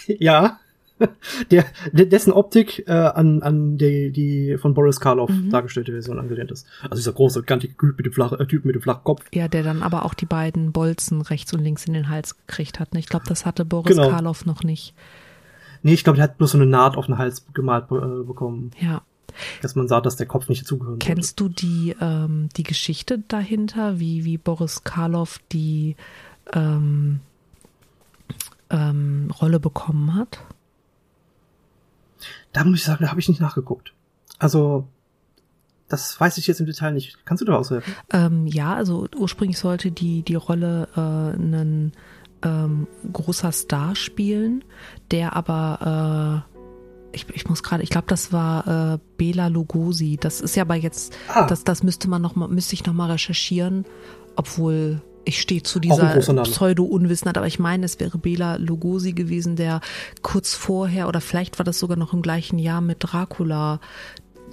[0.07, 0.59] Ja.
[1.51, 5.49] Der, dessen Optik äh, an, an die, die von Boris Karloff Mhm.
[5.49, 6.65] dargestellte Version angelehnt ist.
[6.83, 9.25] Also dieser große, kantige Typ mit dem flachen, äh, Typ mit dem flachen Kopf.
[9.33, 12.79] Ja, der dann aber auch die beiden Bolzen rechts und links in den Hals gekriegt
[12.79, 12.93] hat.
[12.93, 12.99] ne?
[12.99, 14.09] Ich glaube, das hatte Boris Genau.
[14.09, 14.93] Karloff noch nicht.
[15.83, 18.71] Nee, ich glaube, der hat bloß so eine Naht auf den Hals gemalt äh, bekommen,
[18.79, 19.01] Ja.
[19.61, 21.05] dass man sah, dass der Kopf nicht dazugehören sollte.
[21.07, 25.95] Kennst du die, ähm, die Geschichte dahinter, wie, wie Boris Karloff die
[26.53, 27.21] ähm,
[28.69, 30.39] ähm, Rolle bekommen hat?
[32.53, 33.93] Da muss ich sagen, da habe ich nicht nachgeguckt.
[34.39, 34.87] Also,
[35.87, 37.17] das weiß ich jetzt im Detail nicht.
[37.25, 37.93] Kannst du da aushelfen?
[38.11, 40.99] Ähm, ja, also ursprünglich sollte die, die Rolle äh,
[41.37, 41.91] ein
[42.43, 44.63] ähm, großer Star spielen,
[45.11, 46.45] der aber
[47.13, 50.17] äh, ich, ich muss gerade, ich glaube, das war äh, Bela Lugosi.
[50.19, 51.45] Das ist ja aber jetzt, Ah.
[51.45, 53.85] das, das müsste man noch mal, müsste ich noch mal recherchieren,
[54.37, 56.15] obwohl ich stehe zu dieser.
[56.43, 59.81] Pseudo-Unwissenheit, aber ich meine, es wäre Bela Lugosi gewesen, der
[60.21, 63.79] kurz vorher oder vielleicht war das sogar noch im gleichen Jahr mit Dracula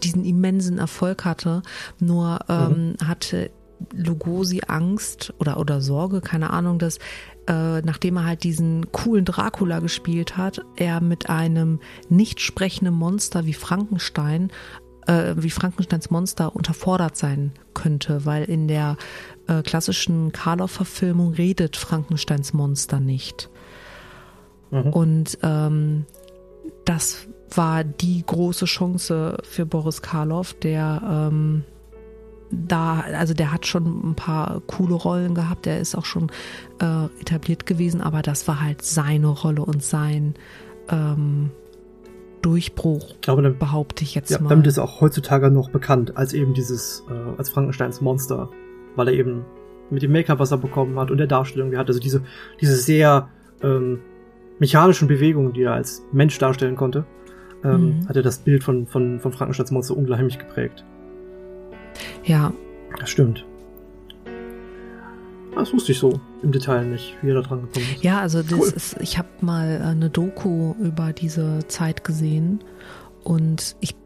[0.02, 1.62] diesen immensen Erfolg hatte.
[1.98, 3.50] Nur ähm, hatte
[3.92, 6.98] Lugosi Angst oder, oder Sorge, keine Ahnung, dass
[7.48, 13.46] äh, nachdem er halt diesen coolen Dracula gespielt hat, er mit einem nicht sprechenden Monster
[13.46, 14.50] wie Frankenstein,
[15.09, 18.97] äh, wie Frankensteins Monster unterfordert sein könnte, weil in der
[19.49, 23.49] äh, klassischen Karloff-Verfilmung redet Frankensteins Monster nicht.
[24.71, 24.92] Mhm.
[24.92, 26.07] Und ähm,
[26.85, 31.64] das war die große Chance für Boris Karloff, der ähm,
[32.51, 36.31] da, also der hat schon ein paar coole Rollen gehabt, der ist auch schon
[36.81, 40.35] äh, etabliert gewesen, aber das war halt seine Rolle und sein
[40.90, 41.51] ähm,
[42.42, 44.48] Durchbruch, ich glaube, dann, behaupte ich jetzt ja, mal.
[44.51, 48.51] Damit ist auch heutzutage noch bekannt als eben dieses, äh, als Frankensteins Monster,
[48.96, 49.44] weil er eben
[49.90, 52.22] mit dem Make-up, was er bekommen hat und der Darstellung, die er hat, also diese,
[52.61, 53.29] diese sehr
[53.62, 54.01] ähm,
[54.59, 57.07] mechanischen Bewegungen, die er als Mensch darstellen konnte,
[57.64, 58.09] ähm, mhm.
[58.09, 60.85] hat er das Bild von, von, von Frankensteins Monster unheimlich geprägt.
[62.24, 62.53] Ja.
[62.98, 63.44] Das stimmt.
[65.59, 68.05] Das wusste ich so im Detail nicht, wie er da dran gekommen ist.
[68.05, 68.73] Ja, also das cool.
[68.75, 72.62] ist, ich habe mal eine Doku über diese Zeit gesehen
[73.25, 73.97] und ich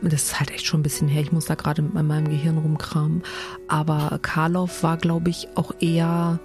[0.00, 1.22] das ist halt echt schon ein bisschen her.
[1.22, 3.22] Ich muss da gerade mit meinem Gehirn rumkramen.
[3.68, 6.40] Aber Karloff war, glaube ich, auch eher,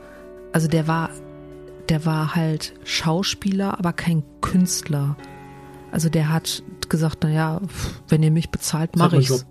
[0.53, 1.09] also der war,
[1.89, 5.17] der war halt Schauspieler, aber kein Künstler.
[5.91, 7.61] Also der hat gesagt, na ja,
[8.09, 9.47] wenn ihr mich bezahlt, mache ich's.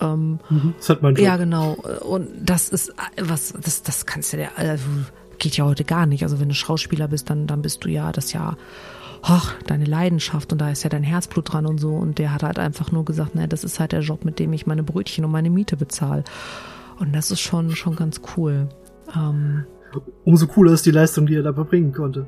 [0.00, 1.24] Ähm, mhm, das hat mein Job.
[1.24, 1.72] Ja, genau.
[2.02, 4.84] Und das ist was, das, das kannst du ja, also
[5.38, 6.22] geht ja heute gar nicht.
[6.22, 8.56] Also wenn du Schauspieler bist, dann, dann bist du ja das ja,
[9.22, 11.94] ach, deine Leidenschaft und da ist ja dein Herzblut dran und so.
[11.94, 14.52] Und der hat halt einfach nur gesagt, naja, das ist halt der Job, mit dem
[14.52, 16.24] ich meine Brötchen und meine Miete bezahle.
[16.98, 18.68] Und das ist schon, schon ganz cool.
[19.14, 19.64] Ähm,
[20.24, 22.26] Umso cooler ist die Leistung, die er da verbringen konnte.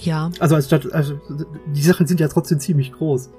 [0.00, 0.30] Ja.
[0.38, 1.20] Also, anstatt, also
[1.74, 3.30] die Sachen sind ja trotzdem ziemlich groß.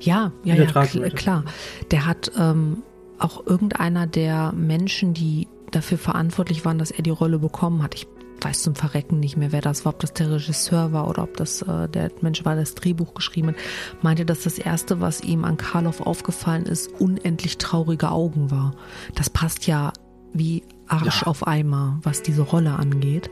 [0.00, 1.44] Ja, ja, ja, kl klar.
[1.90, 2.82] Der hat ähm,
[3.18, 7.94] auch irgendeiner der Menschen, die dafür verantwortlich waren, dass er die Rolle bekommen hat.
[7.94, 8.06] Ich
[8.40, 11.36] weiß zum Verrecken nicht mehr, wer das war, ob das der Regisseur war oder ob
[11.36, 13.56] das äh, der Mensch war, der das Drehbuch geschrieben hat,
[14.02, 18.74] meinte, dass das erste, was ihm an Karloff aufgefallen ist, unendlich traurige Augen war.
[19.14, 19.92] Das passt ja
[20.32, 21.28] wie Arsch ja.
[21.28, 23.30] auf Eimer, was diese Rolle angeht.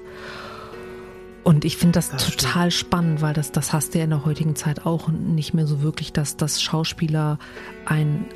[1.44, 2.88] Und ich finde das, das, total stimmt.
[2.88, 5.83] spannend, weil das, das hast du ja in der heutigen Zeit auch nicht mehr so
[5.83, 7.38] wirklich, dass, dass Schauspieler
[7.85, 8.26] ein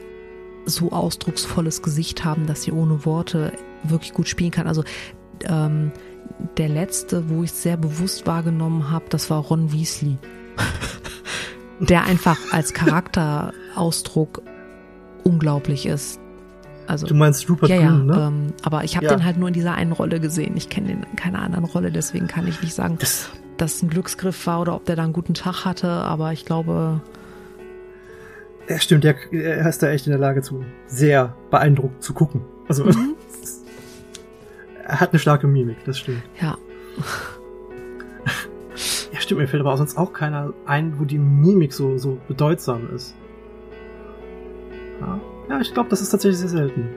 [0.65, 3.53] so ausdrucksvolles Gesicht haben, dass sie ohne Worte
[3.85, 4.67] wirklich gut spielen kann.
[4.67, 4.83] Also
[5.45, 5.93] ähm,
[6.57, 10.19] der letzte, wo ich es sehr bewusst wahrgenommen habe, das war Ron Weasley.
[11.81, 14.43] der einfach als Charakterausdruck
[15.25, 16.21] unglaublich ist.
[16.87, 18.27] Also, du meinst Rupert ja, Green, ja, ne?
[18.29, 19.15] Ähm, aber ich habe ja.
[19.15, 20.57] den halt nur in dieser einen Rolle gesehen.
[20.57, 23.89] Ich kenne den in keiner anderen Rolle, deswegen kann ich nicht sagen, das, dass ein
[23.89, 27.01] Glücksgriff war oder ob der da einen guten Tag hatte, aber ich glaube.
[28.69, 32.43] Ja, stimmt, der, er ist da echt in der Lage zu sehr beeindruckt zu gucken.
[32.69, 33.15] Also mhm.
[34.87, 36.23] er hat eine starke Mimik, das stimmt.
[36.41, 36.57] Ja.
[39.13, 42.19] ja, stimmt, mir fällt aber auch sonst auch keiner ein, wo die Mimik so, so
[42.29, 43.15] bedeutsam ist.
[45.01, 45.21] Ja.
[45.49, 46.89] Ja, ich glaube, das ist tatsächlich sehr selten.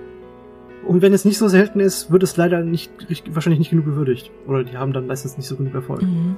[0.88, 2.92] Und wenn es nicht so selten ist, wird es leider nicht,
[3.30, 4.32] wahrscheinlich nicht genug gewürdigt.
[4.48, 6.02] Oder die haben dann meistens nicht so genug Erfolg.
[6.02, 6.38] Mhm.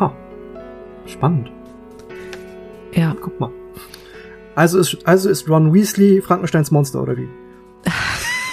[0.00, 0.14] Ha.
[1.06, 1.50] Spannend.
[2.92, 3.14] Ja.
[3.20, 3.50] Guck mal.
[4.54, 7.28] Also ist, also ist Ron Weasley Frankensteins Monster, oder wie?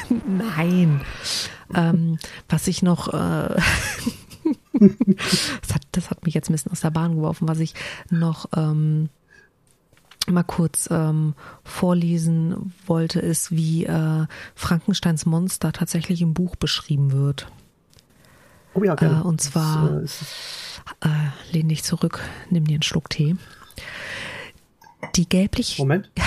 [0.27, 1.01] Nein.
[1.73, 2.17] ähm,
[2.49, 3.55] was ich noch, äh,
[4.73, 7.75] das, hat, das hat mich jetzt ein bisschen aus der Bahn geworfen, was ich
[8.09, 9.09] noch ähm,
[10.31, 17.47] mal kurz ähm, vorlesen wollte, ist, wie äh, Frankensteins Monster tatsächlich im Buch beschrieben wird.
[18.73, 19.19] Oh ja, gerne.
[19.19, 23.35] Äh, und zwar, das, äh, lehn dich zurück, nimm dir einen Schluck Tee.
[25.15, 25.81] Die gelbliche.
[25.81, 26.09] Moment.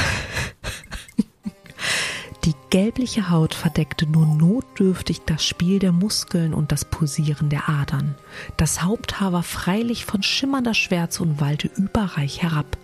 [2.44, 8.16] Die gelbliche Haut verdeckte nur notdürftig das Spiel der Muskeln und das Pulsieren der Adern.
[8.58, 12.76] Das Haupthaar war freilich von schimmernder Schwärze und wallte überreich herab.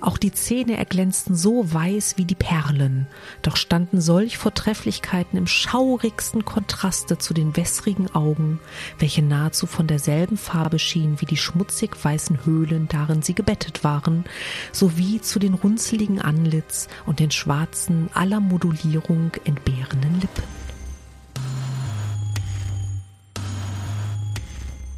[0.00, 3.06] Auch die Zähne erglänzten so weiß wie die Perlen,
[3.42, 8.60] doch standen solch Vortrefflichkeiten im schaurigsten Kontraste zu den wässrigen Augen,
[8.98, 14.24] welche nahezu von derselben Farbe schienen wie die schmutzig weißen Höhlen, darin sie gebettet waren,
[14.72, 20.44] sowie zu den runzeligen Anlitz und den schwarzen, aller Modulierung entbehrenden Lippen.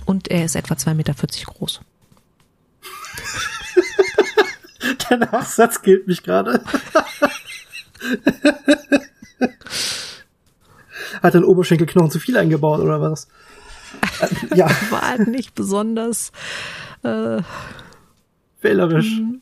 [0.07, 1.81] Und er ist etwa 2,40 Meter groß.
[5.21, 6.65] Der Nachsatz gilt mich gerade.
[11.23, 13.29] Hat dein Oberschenkelknochen zu viel eingebaut oder was?
[14.21, 14.69] Äh, ja.
[14.91, 16.33] War halt nicht besonders
[17.03, 17.43] äh,
[18.61, 19.21] wählerisch.
[19.21, 19.41] Mhm.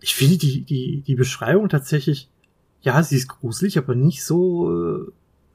[0.00, 2.30] Ich finde die, die, die Beschreibung tatsächlich,
[2.80, 5.12] ja, sie ist gruselig, aber nicht so äh,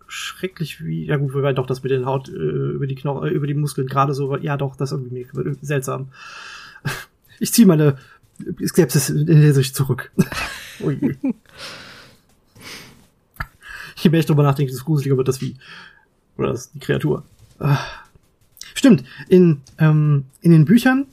[0.08, 3.32] schrecklich wie, ja gut, wobei doch das mit den Haut äh, über die Knochen, äh,
[3.32, 5.26] über die Muskeln gerade so, ja doch, das irgendwie
[5.62, 6.10] seltsam.
[7.44, 7.98] Ich ziehe meine
[8.66, 10.14] Skepsis in der Sicht zurück.
[10.80, 11.14] oh je.
[13.98, 15.58] Je mehr ich drüber nachdenke, desto gruseliger wird das, wie,
[16.38, 17.26] Oder das die Kreatur.
[17.60, 17.80] Ah.
[18.74, 21.06] Stimmt, in, ähm, in den Büchern,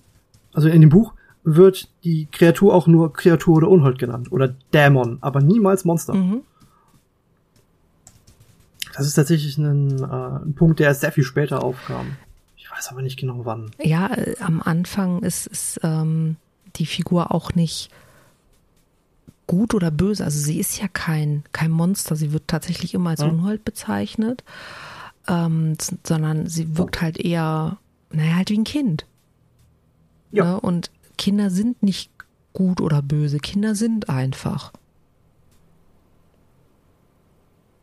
[0.53, 4.31] also in dem Buch, wird die Kreatur auch nur Kreatur oder Unhold genannt.
[4.31, 6.15] Oder Dämon, aber niemals Monster.
[6.15, 6.43] Mhm.
[8.95, 12.17] Das ist tatsächlich ein, äh, ein Punkt, der erst sehr viel später aufkam.
[12.81, 13.73] Weiß aber nicht genau wann.
[13.79, 16.37] Ja, äh, am Anfang ist, ist ähm,
[16.77, 17.91] die Figur auch nicht
[19.47, 20.25] gut oder böse.
[20.25, 22.17] Also sie ist ja kein, kein Monster.
[22.17, 23.27] Sie wird tatsächlich immer als Ja.
[23.27, 24.45] Unhold bezeichnet.
[25.29, 27.77] Ähm, sondern sie wirkt halt eher,
[28.13, 29.05] naja, halt wie ein Kind.
[30.33, 30.45] Ja.
[30.45, 30.61] Ne?
[30.61, 32.11] Und Kinder sind nicht
[32.55, 33.41] gut oder böse.
[33.41, 34.73] Kinder sind einfach.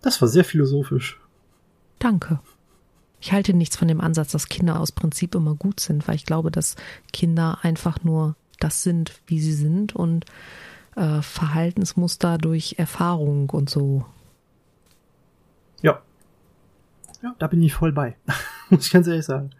[0.01, 1.19] Das war sehr philosophisch.
[1.99, 2.39] Danke.
[3.19, 6.25] Ich halte nichts von dem Ansatz, dass Kinder aus Prinzip immer gut sind, weil ich
[6.25, 6.75] glaube, dass
[7.11, 10.25] Kinder einfach nur das sind, wie sie sind und
[10.95, 14.05] äh, Verhaltensmuster durch Erfahrung und so.
[15.81, 16.01] Ja.
[17.23, 18.15] Ja, da bin ich voll bei.
[18.69, 19.51] Muss ich ganz ehrlich sagen.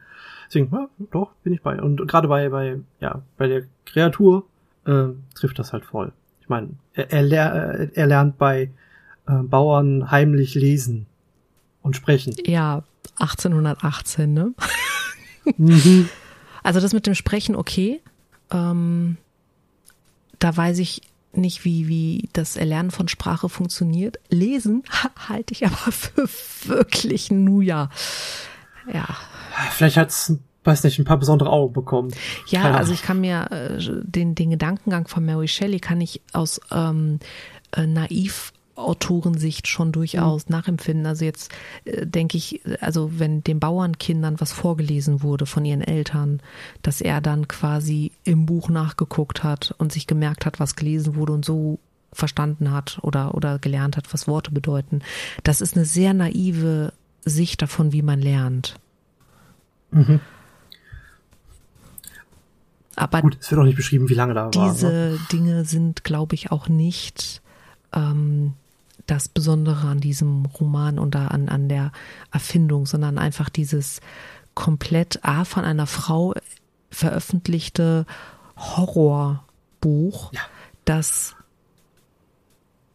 [0.48, 1.82] Deswegen, ja, doch, bin ich bei.
[1.82, 4.46] Und gerade bei, bei, ja, bei der Kreatur
[4.86, 6.13] äh, trifft das halt voll.
[6.41, 8.72] Ich meine, er, er, äh, er lernt bei
[9.28, 11.08] äh, Bauern heimlich lesen
[11.88, 12.36] und sprechen.
[12.45, 12.84] Ja,
[13.19, 14.54] 1818, ne?
[15.58, 16.10] mhm.
[16.63, 18.02] Also das mit dem Sprechen okay.
[18.52, 19.15] Ähm,
[20.38, 24.19] da weiß ich nicht, wie, wie das Erlernen von Sprache funktioniert.
[24.30, 24.84] Lesen
[25.30, 26.28] halte ich aber für
[26.65, 27.89] wirklich Nuja.
[28.91, 29.06] Ja.
[29.71, 30.34] Vielleicht hat's,
[30.65, 32.12] weiß nicht, ein paar besondere Augen bekommen.
[32.47, 36.21] Ja, Keine also ich kann mir äh, den, den Gedankengang von Mary Shelley kann ich
[36.34, 37.19] aus ähm,
[37.71, 41.06] äh, naiv Autorensicht schon durchaus nachempfinden.
[41.06, 41.52] Also jetzt
[41.86, 46.42] äh, denke ich, also wenn den Bauernkindern was vorgelesen wurde von ihren Eltern,
[46.82, 51.34] dass er dann quasi im Buch nachgeguckt hat und sich gemerkt hat, was gelesen wurde
[51.34, 51.80] und so
[52.13, 55.02] verstanden hat oder, oder gelernt hat, was Worte bedeuten.
[55.44, 56.94] Das ist eine sehr naive
[57.26, 58.76] Sicht davon, wie man lernt.
[62.96, 64.66] Aber Gut, es wird auch nicht beschrieben, wie lange da war.
[64.66, 64.72] Ne?
[64.72, 67.42] diese Dinge sind, glaube ich, auch nicht
[67.94, 68.54] ähm,
[69.08, 71.91] das Besondere an diesem Roman und da an, an der
[72.32, 74.02] Erfindung, sondern einfach dieses
[74.54, 76.34] komplett A von einer Frau
[76.91, 78.06] veröffentlichte
[78.58, 80.41] Horrorbuch, Ja.
[80.86, 81.36] das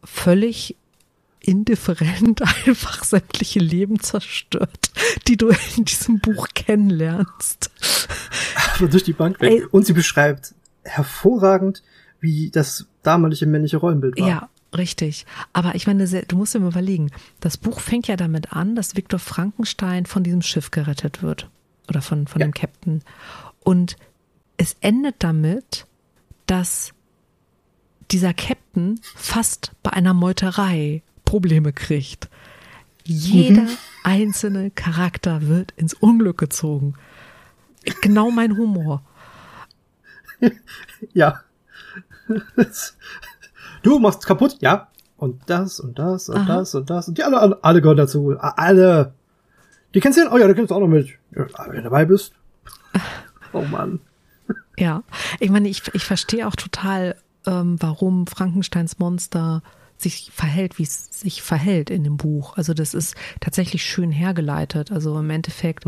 [0.03, 0.75] völlig
[1.39, 4.91] indifferent einfach sämtliche Leben zerstört,
[5.27, 7.69] die du in diesem Buch kennenlernst.
[8.71, 9.51] Also durch die Bank weg.
[9.51, 9.65] Ey.
[9.65, 11.83] Und sie beschreibt hervorragend,
[12.19, 14.27] wie das damalige männliche Rollenbild war.
[14.27, 15.25] Ja, richtig.
[15.53, 18.95] Aber ich meine, du musst dir mal überlegen, das Buch fängt ja damit an, dass
[18.95, 21.49] Viktor Frankenstein von diesem Schiff gerettet wird.
[21.89, 22.47] Oder von, von Ja.
[22.47, 23.01] dem Captain.
[23.61, 23.97] Und
[24.57, 25.85] es endet damit,
[26.45, 26.93] dass
[28.11, 32.29] dieser Captain fast bei einer Meuterei Probleme kriegt.
[33.05, 33.67] Jeder
[34.03, 36.93] einzelne Charakter wird ins Unglück gezogen.
[38.01, 39.03] Genau mein Humor.
[41.13, 41.41] Ja.
[43.83, 44.87] Du machst kaputt, ja.
[45.17, 46.57] Und das und das und Aha.
[46.57, 47.07] das und das.
[47.07, 48.35] Und die alle, alle, alle gehören dazu.
[48.39, 49.13] Alle.
[49.93, 50.33] Die kennst du denn?
[50.33, 51.09] Oh ja, du kennst auch noch mit.
[51.35, 52.33] Ja, wenn du dabei bist.
[53.55, 53.99] Oh Mann.
[54.79, 55.03] Ja,
[55.39, 57.15] ich meine, ich, ich verstehe auch total,
[57.45, 59.61] ähm, warum Frankensteins Monster
[59.97, 62.57] sich verhält, wie es sich verhält in dem Buch.
[62.57, 64.91] Also das ist tatsächlich schön hergeleitet.
[64.91, 65.85] Also im Endeffekt,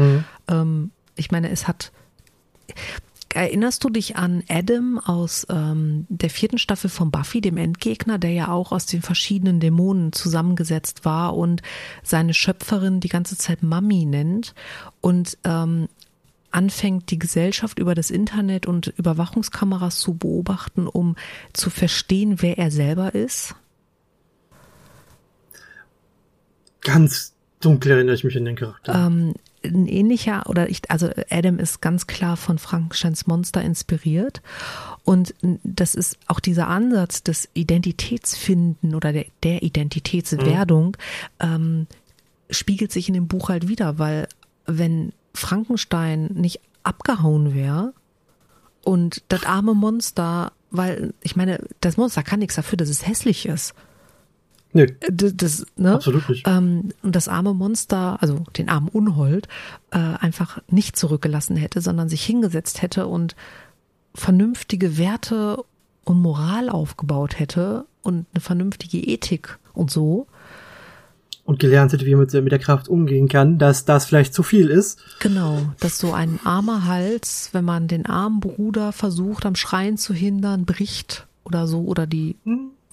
[0.48, 1.92] ähm, ich meine, es hat.
[3.36, 8.32] Erinnerst du dich an Adam aus ähm, der vierten Staffel von Buffy, dem Endgegner, der
[8.32, 11.62] ja auch aus den verschiedenen Dämonen zusammengesetzt war und
[12.02, 14.56] seine Schöpferin die ganze Zeit Mami nennt
[15.02, 15.90] und ähm,
[16.52, 21.18] anfängt, die Gesellschaft über das Internet und Überwachungskameras zu beobachten, um
[21.52, 23.54] zu verstehen, wer er selber ist?
[26.80, 28.96] Ganz dunkel erinnere ich mich an den Charakter.
[28.96, 29.34] Ähm,
[29.66, 34.42] ein ähnlicher, oder ich, also Adam ist ganz klar von Frankensteins Monster inspiriert.
[35.04, 40.98] Und das ist auch dieser Ansatz des Identitätsfinden oder der, der Identitätswerdung,
[41.40, 41.88] ähm,
[42.50, 44.28] spiegelt sich in dem Buch halt wieder, weil
[44.66, 47.94] wenn Frankenstein nicht abgehauen wäre
[48.84, 53.46] und das arme Monster, weil ich meine, das Monster kann nichts dafür, dass es hässlich
[53.46, 53.74] ist.
[54.76, 55.94] Nö, Das, ne?
[55.94, 56.46] absolut nicht.
[56.46, 59.48] ähm, und das arme Monster, also den armen Unhold,
[59.92, 63.38] äh, einfach nicht zurückgelassen hätte, sondern sich hingesetzt hätte und
[64.14, 65.64] vernünftige Werte
[66.04, 70.28] und Moral aufgebaut hätte und eine vernünftige Ethik und so.
[71.46, 74.44] Und gelernt hätte, wie man mit, mit der Kraft umgehen kann, dass das vielleicht zu
[74.44, 75.00] viel ist.
[75.22, 80.14] Genau, dass so ein armer Hals, wenn man den armen Bruder versucht, am Schreien zu
[80.14, 82.36] hindern, bricht oder so, oder die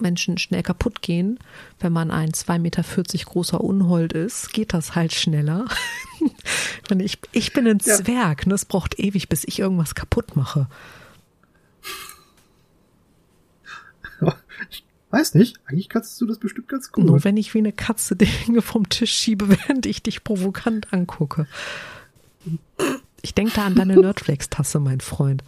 [0.03, 1.39] Menschen schnell kaputt gehen.
[1.79, 2.83] Wenn man ein 2,40 Meter
[3.25, 5.65] großer Unhold ist, geht das halt schneller.
[6.99, 7.95] Ich, ich bin ein Ja.
[7.95, 8.53] Zwerg, ne?
[8.53, 10.67] es braucht ewig, bis ich irgendwas kaputt mache.
[14.69, 17.05] Ich weiß nicht, eigentlich kannst du das bestimmt ganz gut.
[17.05, 21.47] Nur wenn ich wie eine Katze Dinge vom Tisch schiebe, während ich dich provokant angucke.
[23.21, 25.43] Ich denke da an deine Nerdflex-Tasse, mein Freund.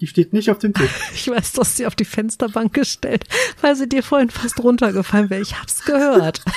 [0.00, 0.90] Die steht nicht auf dem Tisch.
[1.14, 3.24] Ich weiß, du hast sie auf die Fensterbank gestellt,
[3.60, 5.42] weil sie dir vorhin fast runtergefallen wäre.
[5.42, 6.42] Ich hab's gehört.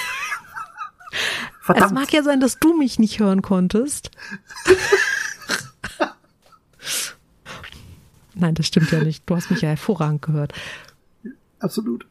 [1.13, 1.93] Es Verdammt.
[1.93, 4.11] mag ja sein, dass du mich nicht hören konntest.
[8.33, 9.23] Nein, das stimmt ja nicht.
[9.29, 10.53] Du hast mich ja hervorragend gehört.
[11.59, 12.05] Absolut.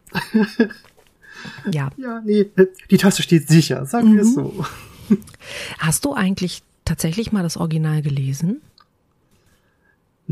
[1.73, 1.91] Ja.
[1.97, 2.51] Ja, nee,
[2.91, 4.35] die Tasse steht sicher, sagen wir es Mhm.
[4.35, 4.67] so.
[5.79, 8.61] Hast du eigentlich tatsächlich mal das Original gelesen?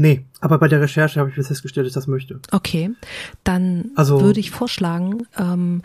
[0.00, 2.38] Nee, aber bei der Recherche habe ich festgestellt, dass ich das möchte.
[2.52, 2.90] Okay,
[3.42, 5.82] dann Also- würde ich vorschlagen, ähm,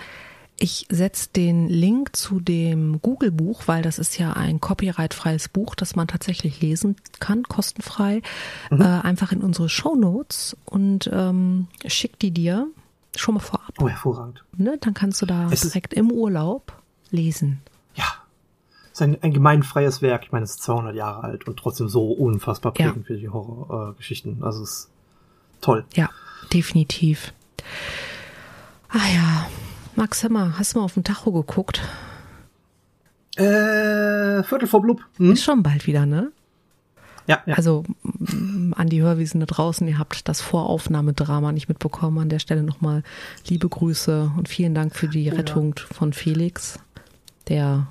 [0.59, 5.95] ich setze den Link zu dem Google-Buch, weil das ist ja ein copyrightfreies Buch, das
[5.95, 8.21] man tatsächlich lesen kann, kostenfrei,
[8.69, 8.81] Mhm.
[8.81, 12.67] äh, einfach in unsere Shownotes und ähm, schick die dir
[13.15, 13.73] schon mal vorab.
[13.81, 14.43] Oh, hervorragend.
[14.55, 14.77] Ne?
[14.79, 16.73] Dann kannst du da Es direkt im Urlaub
[17.09, 17.61] lesen.
[18.93, 18.93] Ja.
[18.93, 20.23] Ist ein, ein gemeinfreies Werk.
[20.25, 22.87] Ich meine, es ist 200 Jahre alt und trotzdem so unfassbar Ja.
[22.87, 24.43] prägend für die Horrorgeschichten.
[24.43, 24.89] also es ist
[25.61, 25.85] toll.
[25.95, 26.09] Ja,
[26.53, 27.33] definitiv.
[28.89, 29.47] Ah ja,
[29.95, 31.81] Max, hör mal, hast du mal auf den Tacho geguckt?
[33.35, 35.01] Äh, Viertel vor Blub.
[35.17, 35.31] Hm?
[35.33, 36.31] Ist schon bald wieder, ne?
[37.25, 37.55] Ja, ja.
[37.55, 42.19] Also m, an die Hörwiesen da draußen, ihr habt das Voraufnahmedrama nicht mitbekommen.
[42.19, 43.01] An der Stelle nochmal
[43.47, 45.37] liebe Grüße und vielen Dank für die Oh ja.
[45.39, 46.77] Rettung von Felix.
[47.47, 47.87] Der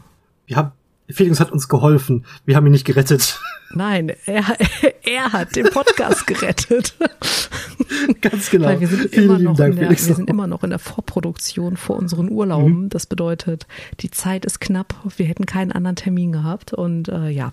[0.46, 0.72] wir haben,
[1.12, 2.24] Felix hat uns geholfen.
[2.44, 3.38] Wir haben ihn nicht gerettet.
[3.74, 4.44] Nein, er,
[5.04, 6.94] er hat den Podcast gerettet.
[8.20, 8.66] Ganz genau.
[8.68, 10.08] Weil wir sind, Vielen immer lieben noch, Dank, in der, Felix.
[10.08, 12.32] wir sind immer noch in der Vorproduktion vor unseren Mhm.
[12.32, 12.88] Urlauben.
[12.90, 13.66] Das bedeutet,
[14.00, 14.94] die Zeit ist knapp.
[15.16, 16.72] Wir hätten keinen anderen Termin gehabt.
[16.74, 17.52] Und äh, ja,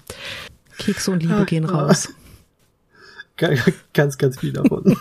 [0.78, 2.10] Kekse und Liebe gehen raus.
[3.38, 3.52] Ga-
[3.94, 4.98] ganz, ganz viel davon.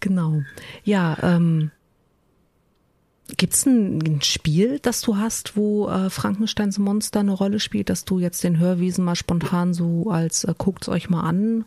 [0.00, 0.42] Genau.
[0.84, 1.70] Ja, ähm,
[3.36, 8.04] gibt's ein, ein Spiel, das du hast, wo äh, Frankensteins Monster eine Rolle spielt, dass
[8.04, 11.64] du jetzt den Hörwiesen mal spontan so als äh, guckt's euch mal an?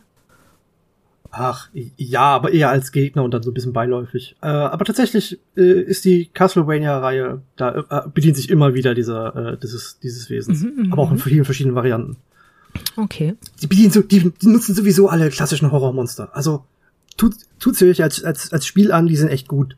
[1.32, 4.34] Ach, ja, aber eher als Gegner und dann so ein bisschen beiläufig.
[4.42, 9.56] Äh, aber tatsächlich äh, ist die Castlevania-Reihe, da äh, bedient sich immer wieder dieser, äh,
[9.56, 10.62] dieses, dieses Wesens.
[10.62, 12.16] Mhm, aber auch in vielen verschiedenen Varianten.
[12.96, 13.36] Okay.
[13.62, 16.34] Die bedienen so, die, die nutzen sowieso alle klassischen Horrormonster.
[16.34, 16.64] Also
[17.16, 19.76] tut, tut sie euch als, als, als Spiel an, die sind echt gut.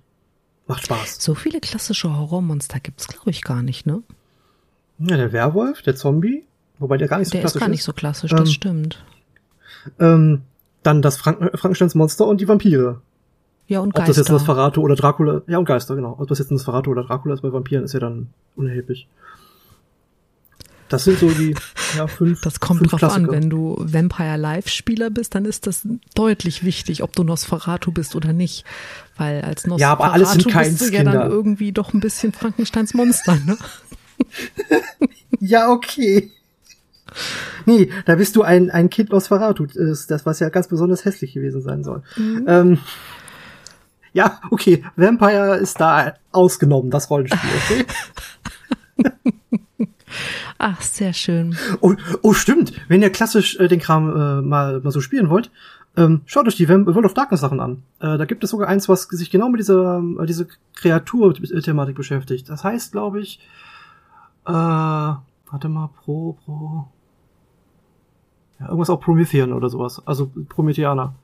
[0.73, 1.17] Macht Spaß.
[1.21, 4.03] So viele klassische Horrormonster gibt's, glaube ich, gar nicht, ne?
[4.99, 6.45] Ja, der Werwolf, der Zombie,
[6.79, 9.05] wobei der gar nicht so Der ist klassisch gar nicht so klassisch, Ähm, das stimmt.
[9.99, 10.43] Ähm,
[10.83, 13.01] dann das Frank Frankensteins Monster und die Vampire.
[13.69, 14.33] Ja, und Ob das jetzt Geister.
[14.33, 16.17] Nosferatu oder Dracula, ja und Geister, genau.
[16.19, 19.09] Ob das jetzt Nosferatu oder Dracula ist bei Vampiren, ist ja dann unerheblich.
[20.93, 21.55] Das sind so die,
[21.97, 22.41] ja, fünf.
[22.43, 23.33] Das kommt fünf drauf an, Klassiker.
[23.33, 28.33] wenn du Vampire Live-Spieler bist, dann ist das deutlich wichtig, ob du Nosferatu bist oder
[28.33, 28.65] nicht.
[29.17, 32.33] Weil als Nosferatu Ja, aber alles sind bist du ja dann irgendwie doch ein bisschen
[32.33, 33.57] Frankensteins Monster, ne?
[35.41, 36.31] Ja, okay.
[37.67, 41.33] Nee, da bist du ein, ein Kind Nosferatu, das, das was ja ganz besonders hässlich
[41.33, 42.03] gewesen sein soll.
[42.17, 42.45] Mhm.
[42.47, 42.79] Ähm,
[44.13, 47.87] ja, okay, Vampire ist da ausgenommen, das Rollenspiel, okay?
[50.59, 51.57] Ach, sehr schön.
[51.81, 52.73] Oh, oh stimmt.
[52.89, 55.51] Wenn ihr klassisch äh, den Kram äh, mal, mal so spielen wollt,
[55.97, 57.83] ähm, schaut euch die World of Darkness Sachen an.
[58.01, 60.47] Äh, da gibt es sogar eins, was sich genau mit dieser äh, diese
[60.77, 62.49] Kreatur-Thematik beschäftigt.
[62.49, 63.41] Das heißt, glaube ich,
[64.47, 66.89] äh, warte mal, Pro, Pro.
[68.59, 70.01] Ja, irgendwas auch Promethean oder sowas.
[70.07, 71.15] Also Prometheaner.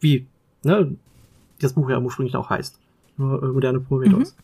[0.00, 0.26] Wie,
[0.62, 0.96] ne?
[1.60, 2.78] Das Buch ja ursprünglich auch heißt.
[3.16, 4.36] Nur äh, moderne Prometheus.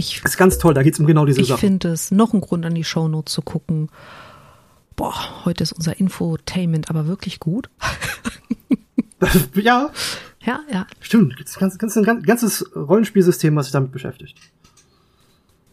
[0.00, 1.60] Ich, Ist ganz toll, da geht's um genau diese ich Sachen.
[1.60, 3.90] finde es noch ein Grund, an die Shownotes zu gucken.
[4.96, 7.68] Boah, heute ist unser Infotainment aber wirklich gut.
[9.54, 9.90] ja,
[10.42, 10.86] Ja, ja.
[11.00, 14.38] Stimmt, gibt's ganz, ganz, ein ganzes Rollenspielsystem, was sich damit beschäftigt.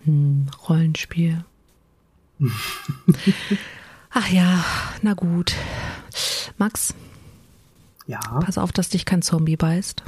[0.03, 1.43] Hm, Rollenspiel.
[4.11, 4.63] Ach ja,
[5.01, 5.53] na gut.
[6.57, 6.93] Max,
[8.07, 10.03] Ja, pass auf, dass dich kein Zombie beißt.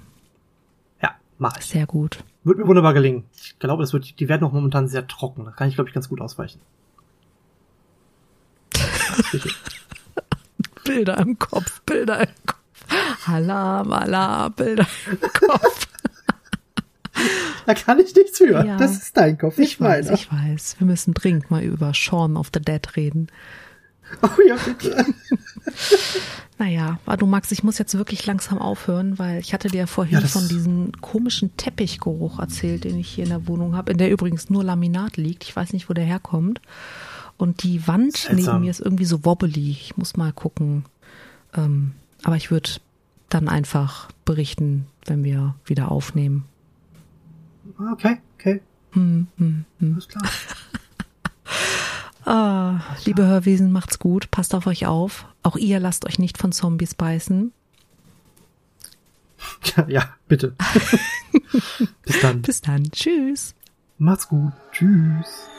[1.01, 1.65] ja, mach ich.
[1.65, 2.23] Sehr gut.
[2.43, 3.25] Wird mir wunderbar gelingen.
[3.35, 5.45] Ich glaube, das wird, die werden auch momentan sehr trocken.
[5.45, 6.61] Da kann ich, glaube ich, ganz gut ausweichen.
[10.83, 12.59] Bilder im Kopf, Bilder im Kopf.
[13.27, 15.87] Alarm, Alarm, Bilder im Kopf.
[17.65, 18.65] Da kann ich nichts für.
[18.65, 18.77] Ja.
[18.77, 20.17] Das ist dein Kopf, nicht Ich weiß, meiner.
[20.17, 20.75] ich weiß.
[20.79, 23.27] Wir müssen dringend mal über Shaun of the Dead reden.
[24.21, 25.05] Oh ja, bitte.
[26.57, 30.19] Naja, aber du Max, ich muss jetzt wirklich langsam aufhören, weil ich hatte dir vorhin
[30.19, 34.11] Ja, von diesem komischen Teppichgeruch erzählt, den ich hier in der Wohnung habe, in der
[34.11, 35.45] übrigens nur Laminat liegt.
[35.45, 36.59] Ich weiß nicht, wo der herkommt.
[37.37, 38.53] Und die Wand Seltsam.
[38.55, 39.71] neben mir ist irgendwie so wobbly.
[39.71, 40.83] Ich muss mal gucken.
[41.55, 41.93] Ähm,
[42.23, 42.71] aber ich würde
[43.29, 46.43] dann einfach berichten, wenn wir wieder aufnehmen.
[47.93, 48.61] Okay, okay.
[48.91, 49.93] Hm, hm, hm.
[49.93, 50.23] Alles klar.
[52.29, 54.29] Ah, liebe Hörwesen, macht's gut.
[54.29, 55.25] Passt auf euch auf.
[55.41, 57.51] Auch ihr lasst euch nicht von Zombies beißen.
[59.75, 60.53] Ja, ja bitte.
[62.05, 62.43] Bis dann.
[62.43, 62.91] Bis dann.
[62.91, 63.55] Tschüss.
[63.97, 64.53] Macht's gut.
[64.71, 65.49] Tschüss.